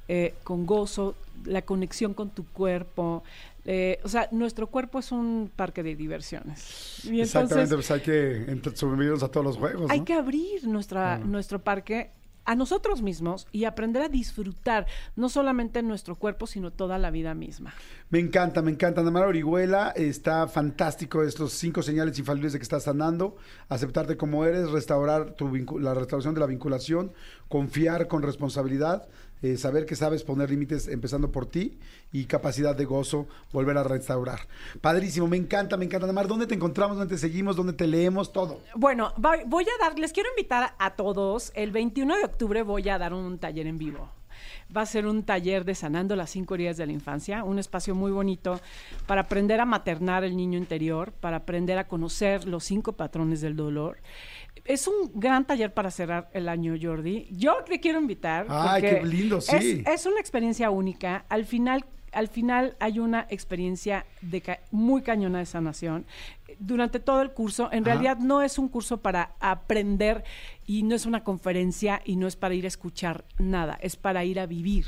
eh, 0.08 0.34
con 0.44 0.66
gozo, 0.66 1.16
la 1.46 1.64
conexión 1.64 2.14
con 2.14 2.30
tu 2.30 2.46
cuerpo. 2.46 3.24
eh, 3.66 4.00
o 4.04 4.10
sea, 4.10 4.28
nuestro 4.32 4.68
cuerpo 4.68 5.00
es 5.00 5.12
un 5.12 5.50
parque 5.56 5.82
de 5.82 5.96
diversiones. 5.96 7.04
Y 7.06 7.22
Exactamente, 7.22 7.74
entonces 7.74 7.76
pues 7.76 7.92
hay 7.92 8.02
que 8.02 8.76
subirnos 8.76 9.24
a 9.24 9.30
todos 9.30 9.46
los 9.46 9.58
juegos, 9.58 9.90
hay 9.90 10.00
¿no? 10.00 10.06
que 10.06 10.14
abrir 10.14 10.68
nuestra, 10.68 11.18
nuestro 11.18 11.60
parque 11.60 12.12
a 12.46 12.56
nosotros 12.56 13.02
mismos 13.02 13.48
y 13.52 13.66
aprender 13.66 14.02
a 14.04 14.10
disfrutar 14.10 14.86
no 15.16 15.30
solamente 15.30 15.82
nuestro 15.82 16.16
cuerpo, 16.16 16.48
sino 16.48 16.72
toda 16.72 16.98
la 16.98 17.12
vida 17.12 17.34
misma. 17.34 17.74
Me 18.10 18.20
encanta, 18.20 18.62
me 18.62 18.72
encanta. 18.72 19.02
Ana 19.02 19.12
María 19.12 19.28
Orihuela, 19.28 19.90
está 19.96 20.48
fantástico 20.48 21.24
estos 21.24 21.54
cinco 21.54 21.82
señales 21.82 22.18
infalibles 22.20 22.54
de 22.54 22.60
que 22.60 22.64
estás 22.64 22.84
sanando. 22.84 23.36
Aceptarte 23.68 24.16
como 24.16 24.46
eres, 24.46 24.72
restaurar 24.72 25.32
tu 25.32 25.56
la 25.80 25.94
restauración 25.94 26.34
de 26.34 26.40
la 26.40 26.46
vinculación, 26.46 27.12
confiar 27.50 28.08
con 28.08 28.22
responsabilidad, 28.22 29.08
eh, 29.46 29.58
saber 29.58 29.86
que 29.86 29.96
sabes 29.96 30.24
poner 30.24 30.50
límites 30.50 30.88
empezando 30.88 31.32
por 31.32 31.46
ti 31.46 31.78
y 32.12 32.26
capacidad 32.26 32.76
de 32.76 32.86
gozo, 32.86 33.28
volver 33.54 33.78
a 33.78 33.84
restaurar. 33.84 34.40
Padrísimo, 34.82 35.28
me 35.28 35.38
encanta, 35.38 35.78
me 35.78 35.86
encanta. 35.86 36.12
Mar, 36.12 36.28
¿dónde 36.28 36.48
te 36.48 36.56
encontramos? 36.56 36.98
¿Dónde 36.98 37.14
te 37.14 37.20
seguimos? 37.20 37.56
¿Dónde 37.56 37.74
te 37.74 37.86
leemos? 37.86 38.34
Todo. 38.34 38.62
Bueno, 38.74 39.14
voy 39.18 39.66
a 39.66 39.84
dar, 39.84 40.00
les 40.00 40.14
quiero 40.14 40.30
invitar 40.32 40.74
a 40.80 40.96
todos. 40.96 41.52
El 41.54 41.70
21 41.70 42.18
de 42.18 42.24
octubre 42.26 42.64
voy 42.64 42.90
a 42.90 42.98
dar 42.98 43.14
un 43.14 43.38
taller 43.38 43.68
en 43.68 43.78
vivo. 43.78 44.10
Va 44.76 44.82
a 44.82 44.86
ser 44.86 45.06
un 45.06 45.24
taller 45.24 45.66
de 45.66 45.76
Sanando 45.76 46.16
las 46.16 46.30
cinco 46.30 46.56
heridas 46.56 46.78
de 46.78 46.86
la 46.86 46.92
infancia, 46.92 47.44
un 47.44 47.60
espacio 47.60 47.96
muy 47.96 48.12
bonito 48.12 48.60
para 49.06 49.22
aprender 49.22 49.60
a 49.60 49.66
maternar 49.66 50.24
el 50.24 50.36
niño 50.36 50.58
interior, 50.58 51.12
para 51.14 51.38
aprender 51.38 51.78
a 51.78 51.88
conocer 51.88 52.46
los 52.46 52.64
cinco 52.64 52.94
patrones 52.94 53.42
del 53.42 53.56
dolor. 53.56 53.98
Es 54.64 54.88
un 54.88 55.12
gran 55.14 55.46
taller 55.46 55.74
para 55.74 55.92
cerrar 55.92 56.30
el 56.34 56.50
año, 56.50 56.76
Jordi. 56.82 57.28
Yo 57.32 57.58
te 57.68 57.80
quiero 57.80 58.00
invitar. 58.00 58.48
Ay, 58.50 58.82
qué 58.82 59.04
lindo, 59.04 59.42
sí. 59.42 59.84
Es, 59.86 60.02
es 60.02 60.06
una 60.06 60.20
experiencia 60.20 60.70
única. 60.70 61.26
Al 61.30 61.46
final, 61.46 61.86
al 62.16 62.28
final 62.30 62.76
hay 62.80 62.98
una 63.00 63.28
experiencia 63.30 64.06
de 64.22 64.42
ca- 64.42 64.60
muy 64.72 65.02
cañona 65.04 65.40
de 65.40 65.46
sanación. 65.46 66.06
Durante 66.60 67.00
todo 67.00 67.22
el 67.22 67.32
curso, 67.32 67.66
en 67.72 67.84
Ajá. 67.84 67.94
realidad 67.94 68.18
no 68.18 68.42
es 68.42 68.58
un 68.58 68.70
curso 68.70 69.02
para 69.02 69.32
aprender 69.40 70.24
y 70.66 70.84
no 70.84 70.96
es 70.96 71.06
una 71.06 71.24
conferencia 71.24 72.02
y 72.06 72.16
no 72.16 72.28
es 72.28 72.36
para 72.36 72.56
ir 72.56 72.66
a 72.66 72.70
escuchar 72.70 73.26
nada, 73.38 73.78
es 73.82 73.96
para 73.96 74.24
ir 74.24 74.40
a 74.40 74.46
vivir, 74.46 74.86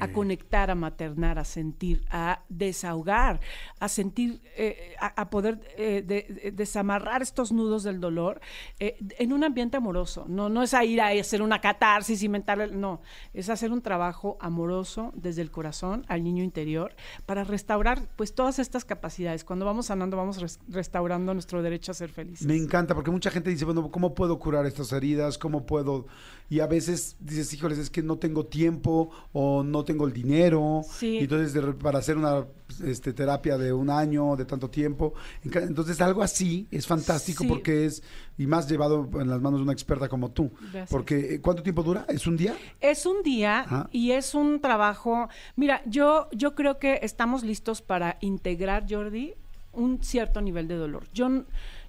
A 0.00 0.08
conectar, 0.08 0.70
a 0.70 0.74
maternar, 0.74 1.38
a 1.38 1.44
sentir, 1.44 2.04
a 2.10 2.42
desahogar, 2.48 3.40
a 3.78 3.88
sentir, 3.88 4.40
eh, 4.56 4.94
a, 5.00 5.22
a 5.22 5.30
poder 5.30 5.60
eh, 5.76 6.02
de- 6.06 6.26
de- 6.42 6.50
desamarrar 6.52 7.22
estos 7.22 7.52
nudos 7.52 7.82
del 7.82 8.00
dolor 8.00 8.40
eh, 8.78 8.96
en 9.18 9.32
un 9.32 9.44
ambiente 9.44 9.76
amoroso. 9.76 10.24
No, 10.28 10.48
no 10.48 10.62
es 10.62 10.74
a 10.74 10.84
ir 10.84 11.00
a 11.00 11.08
hacer 11.08 11.42
una 11.42 11.60
catarsis, 11.60 12.22
inventar, 12.22 12.72
no, 12.72 13.00
es 13.34 13.48
hacer 13.48 13.70
un 13.72 13.82
trabajo 13.82 14.38
amoroso 14.40 15.12
desde 15.14 15.42
el 15.42 15.50
corazón 15.50 16.04
al 16.08 16.22
niño 16.24 16.42
interior 16.42 16.94
para 17.26 17.44
restaurar 17.44 18.08
pues 18.16 18.34
todas 18.34 18.58
estas 18.58 18.84
capacidades. 18.84 19.44
Cuando 19.44 19.64
vamos 19.64 19.86
sanando, 19.86 20.16
vamos 20.16 20.40
res- 20.40 20.60
restaurando 20.68 21.34
nuestro 21.34 21.62
derecho 21.62 21.92
a 21.92 21.94
ser 21.94 22.10
felices. 22.10 22.46
Me 22.46 22.56
encanta 22.56 22.94
porque 22.94 23.10
mucha 23.10 23.30
gente 23.30 23.50
dice, 23.50 23.64
bueno, 23.64 23.90
¿cómo 23.90 24.14
puedo 24.14 24.38
curar 24.38 24.66
estas 24.66 24.92
heridas? 24.92 25.38
¿Cómo 25.38 25.66
puedo? 25.66 26.06
Y 26.48 26.60
a 26.60 26.66
veces 26.66 27.16
dices, 27.20 27.52
híjoles, 27.54 27.78
es 27.78 27.88
que 27.90 28.02
no 28.02 28.16
tengo 28.16 28.44
tiempo 28.46 29.10
o 29.32 29.61
no 29.62 29.84
tengo 29.84 30.06
el 30.06 30.12
dinero. 30.12 30.82
Sí. 30.90 31.18
Entonces, 31.18 31.52
de 31.52 31.62
para 31.74 31.98
hacer 31.98 32.16
una 32.16 32.44
este, 32.84 33.12
terapia 33.12 33.58
de 33.58 33.72
un 33.72 33.90
año, 33.90 34.34
de 34.36 34.44
tanto 34.44 34.68
tiempo. 34.70 35.14
Entonces, 35.44 36.00
algo 36.00 36.22
así 36.22 36.66
es 36.70 36.86
fantástico 36.86 37.44
Sí. 37.44 37.48
porque 37.48 37.84
es, 37.86 38.02
y 38.38 38.46
más 38.46 38.68
llevado 38.68 39.08
en 39.20 39.28
las 39.28 39.40
manos 39.40 39.60
de 39.60 39.64
una 39.64 39.72
experta 39.72 40.08
como 40.08 40.30
tú. 40.30 40.50
Gracias. 40.60 40.90
Porque, 40.90 41.34
eh, 41.34 41.40
¿cuánto 41.40 41.62
tiempo 41.62 41.82
dura? 41.82 42.04
¿Es 42.08 42.26
un 42.26 42.36
día? 42.36 42.56
Es 42.80 43.06
un 43.06 43.22
día 43.22 43.60
Ajá. 43.60 43.88
y 43.92 44.12
es 44.12 44.34
un 44.34 44.60
trabajo. 44.60 45.28
Mira, 45.56 45.82
yo, 45.86 46.28
yo 46.32 46.54
creo 46.54 46.78
que 46.78 47.00
estamos 47.02 47.42
listos 47.42 47.82
para 47.82 48.16
integrar, 48.20 48.86
Jordi, 48.88 49.34
un 49.72 50.02
cierto 50.02 50.40
nivel 50.40 50.68
de 50.68 50.76
dolor. 50.76 51.04
Yo, 51.14 51.28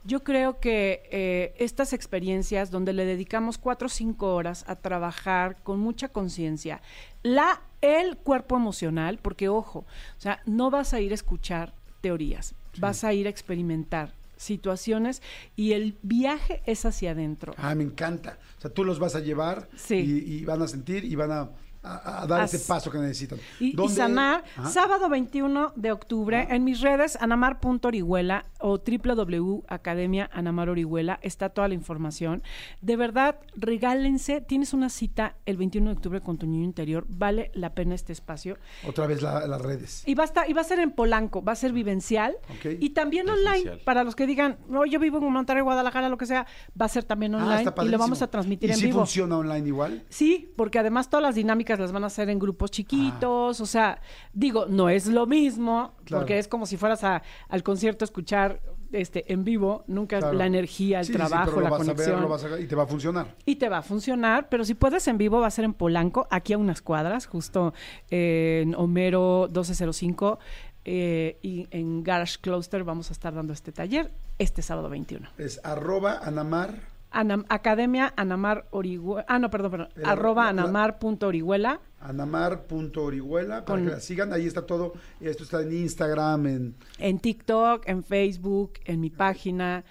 yo 0.06 0.24
creo 0.24 0.60
que 0.60 1.04
eh, 1.12 1.54
estas 1.58 1.94
experiencias 1.94 2.72
donde 2.72 2.94
le 2.94 3.06
dedicamos 3.06 3.58
cuatro 3.58 3.86
o 3.88 3.90
cinco 3.90 4.34
horas 4.36 4.66
a 4.68 4.76
trabajar 4.76 5.58
con 5.64 5.80
mucha 5.80 6.10
conciencia, 6.10 6.82
la 7.24 7.62
el 7.82 8.18
cuerpo 8.18 8.56
emocional, 8.56 9.20
porque 9.22 9.50
ojo, 9.50 9.80
o 9.80 10.22
sea, 10.22 10.42
no 10.46 10.70
vas 10.70 10.94
a 10.94 11.00
ir 11.02 11.12
a 11.12 11.16
escuchar 11.16 11.74
teorías, 12.02 12.56
vas 12.80 13.04
a 13.04 13.14
ir 13.14 13.28
a 13.28 13.30
experimentar 13.30 14.14
situaciones 14.38 15.22
y 15.56 15.72
el 15.74 15.98
viaje 16.02 16.62
es 16.66 16.86
hacia 16.86 17.12
adentro. 17.12 17.54
Ah, 17.58 17.76
me 17.76 17.84
encanta. 17.84 18.38
O 18.58 18.62
sea, 18.62 18.72
tú 18.74 18.84
los 18.84 19.00
vas 19.00 19.16
a 19.16 19.20
llevar 19.20 19.70
Sí. 19.76 19.96
y, 19.96 20.34
y 20.36 20.46
van 20.46 20.62
a 20.62 20.68
sentir 20.68 21.04
y 21.06 21.16
van 21.16 21.32
a 21.32 21.50
a, 21.86 22.24
a 22.24 22.28
dar 22.28 22.40
As- 22.44 22.54
ese 22.54 22.66
paso 22.66 22.90
que 22.90 22.98
necesitan. 22.98 23.40
Y, 23.60 23.76
y 23.78 23.90
sanar, 23.90 24.46
sábado 24.72 25.10
21 25.10 25.74
de 25.76 25.92
octubre, 25.92 26.48
en 26.50 26.64
mis 26.64 26.80
redes, 26.80 27.18
anamar.orihuela 27.20 28.46
o 28.66 28.78
www.academia 28.80 30.30
Anamar 30.32 30.70
Orihuela, 30.70 31.20
está 31.22 31.50
toda 31.50 31.68
la 31.68 31.74
información. 31.74 32.42
De 32.82 32.96
verdad, 32.96 33.40
regálense, 33.58 34.40
tienes 34.40 34.74
una 34.74 34.90
cita 34.90 35.36
el 35.46 35.58
21 35.58 35.90
de 35.90 35.96
octubre 35.98 36.22
con 36.22 36.38
tu 36.38 36.48
niño 36.48 36.64
interior, 36.64 37.06
vale 37.10 37.52
la 37.54 37.74
pena 37.76 37.94
este 37.94 38.14
espacio. 38.14 38.58
Otra 38.88 39.06
vez 39.06 39.22
la- 39.22 39.46
las 39.48 39.62
redes. 39.62 40.04
Y 40.08 40.16
va, 40.16 40.24
a 40.24 40.26
estar, 40.26 40.50
y 40.50 40.54
va 40.54 40.62
a 40.62 40.64
ser 40.64 40.80
en 40.80 40.92
Polanco, 40.92 41.44
va 41.44 41.52
a 41.52 41.56
ser 41.56 41.74
vivencial. 41.74 42.36
Y 42.80 42.92
también 42.92 43.30
online, 43.30 43.78
para 43.84 44.06
los 44.06 44.16
que 44.16 44.26
digan, 44.26 44.58
no, 44.70 44.86
yo 44.86 44.98
vivo 45.00 45.18
en 45.18 45.32
Monterrey, 45.32 45.62
Guadalajara, 45.62 46.08
lo 46.08 46.18
que 46.18 46.26
sea, 46.26 46.48
va 46.80 46.86
a 46.86 46.90
ser 46.90 47.04
también 47.04 47.36
Ah, 47.36 47.40
online 47.44 47.72
y 47.84 47.90
lo 47.90 47.98
vamos 47.98 48.22
a 48.22 48.28
transmitir 48.28 48.70
¿Y 48.70 48.74
en 48.74 48.80
si 48.80 48.86
vivo. 48.86 49.00
funciona 49.00 49.38
online 49.38 49.68
igual? 49.68 50.04
Sí, 50.08 50.54
porque 50.56 50.80
además 50.80 51.10
todas 51.10 51.24
las 51.24 51.36
dinámicas 51.36 51.80
las 51.80 51.92
van 51.92 52.06
a 52.06 52.08
hacer 52.08 52.30
en 52.30 52.40
grupos 52.40 52.72
chiquitos, 52.72 53.60
o 53.60 53.66
sea, 53.66 54.00
digo, 54.32 54.68
no 54.68 54.88
es 54.90 55.08
lo 55.08 55.26
mismo, 55.28 55.96
Claro. 56.06 56.22
porque 56.22 56.40
es 56.40 56.48
como 56.48 56.66
si 56.66 56.78
fueras 56.78 57.04
a- 57.04 57.22
al 57.50 57.62
concierto 57.64 58.04
a 58.04 58.08
escuchar 58.08 58.53
este 58.92 59.32
en 59.34 59.44
vivo, 59.44 59.84
nunca 59.88 60.20
Claro. 60.20 60.38
la 60.38 60.46
energía, 60.46 61.00
el 61.00 61.06
Sí, 61.06 61.14
sí, 61.14 61.20
sí, 61.20 61.28
trabajo, 61.28 61.52
lo 61.56 61.62
la 61.62 61.70
vas 61.72 61.82
a 61.82 61.84
conexión. 61.86 62.12
ver, 62.16 62.22
lo 62.22 62.30
vas 62.30 62.44
a- 62.44 62.60
y 62.60 62.68
te 62.68 62.76
va 62.76 62.84
a 62.84 62.88
funcionar. 62.88 63.36
Y 63.46 63.56
te 63.56 63.68
va 63.70 63.80
a 63.80 63.82
funcionar, 63.82 64.50
pero 64.50 64.64
si 64.66 64.76
puedes 64.76 65.08
en 65.08 65.18
vivo 65.18 65.40
va 65.40 65.48
a 65.48 65.52
ser 65.52 65.66
en 65.66 65.74
Polanco, 65.74 66.28
aquí 66.30 66.54
a 66.54 66.58
unas 66.60 66.82
cuadras, 66.84 67.26
justo 67.26 67.74
eh, 68.12 68.62
en 68.64 68.76
Homero 68.76 69.48
1205 69.50 70.38
eh, 70.86 71.38
y 71.42 71.68
en 71.72 72.04
Garage 72.04 72.38
Closter 72.42 72.84
vamos 72.84 73.10
a 73.10 73.14
estar 73.14 73.34
dando 73.34 73.54
este 73.54 73.72
taller 73.72 74.12
este 74.38 74.62
sábado 74.62 74.90
21. 74.90 75.28
Es 75.38 75.60
arroba 75.64 76.20
anamar. 76.24 76.76
Anam- 77.12 77.46
Academia 77.48 78.12
Anamar 78.18 78.66
Orihuela, 78.72 79.24
ah 79.30 79.38
no, 79.38 79.50
perdón, 79.52 79.70
perdón, 79.72 79.90
arroba 80.04 80.46
la- 80.46 80.54
la- 80.54 80.62
anamar.orihuela 80.64 81.80
anamar.orihuela 82.04 83.66
para 83.66 83.80
Con- 83.80 83.86
que 83.88 83.94
la 83.94 84.00
sigan. 84.00 84.34
Ahí 84.34 84.46
está 84.48 84.66
todo. 84.66 84.94
Esto 85.22 85.44
está 85.44 85.62
en 85.62 85.74
Instagram, 85.74 86.48
en 86.48 86.76
en 87.00 87.20
TikTok, 87.20 87.84
en 87.88 88.04
Facebook, 88.04 88.74
en 88.86 89.00
mi 89.00 89.10
página. 89.10 89.84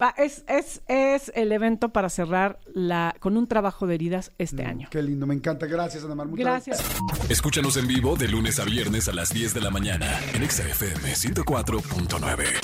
Va- 0.00 0.14
es, 0.16 0.44
es, 0.46 0.82
es 0.86 1.32
el 1.34 1.50
evento 1.50 1.88
para 1.88 2.08
cerrar 2.10 2.60
la, 2.72 3.12
con 3.18 3.36
un 3.36 3.48
trabajo 3.48 3.88
de 3.88 3.96
heridas 3.96 4.30
este 4.38 4.64
año. 4.64 4.86
Qué 4.88 5.02
lindo, 5.02 5.26
me 5.26 5.34
encanta. 5.34 5.66
Gracias, 5.66 6.04
Anamar. 6.04 6.28
Muchas 6.28 6.44
Gracias. 6.44 6.84
Escúchanos 7.28 7.76
en 7.76 7.88
vivo 7.88 8.14
de 8.14 8.28
lunes 8.28 8.60
a 8.60 8.64
viernes 8.64 9.08
a 9.08 9.12
las 9.12 9.30
10 9.34 9.52
de 9.52 9.60
la 9.60 9.70
mañana 9.70 10.06
en 10.32 10.44
Exa 10.44 10.62
FM 10.62 11.08
104.9. 11.12 12.44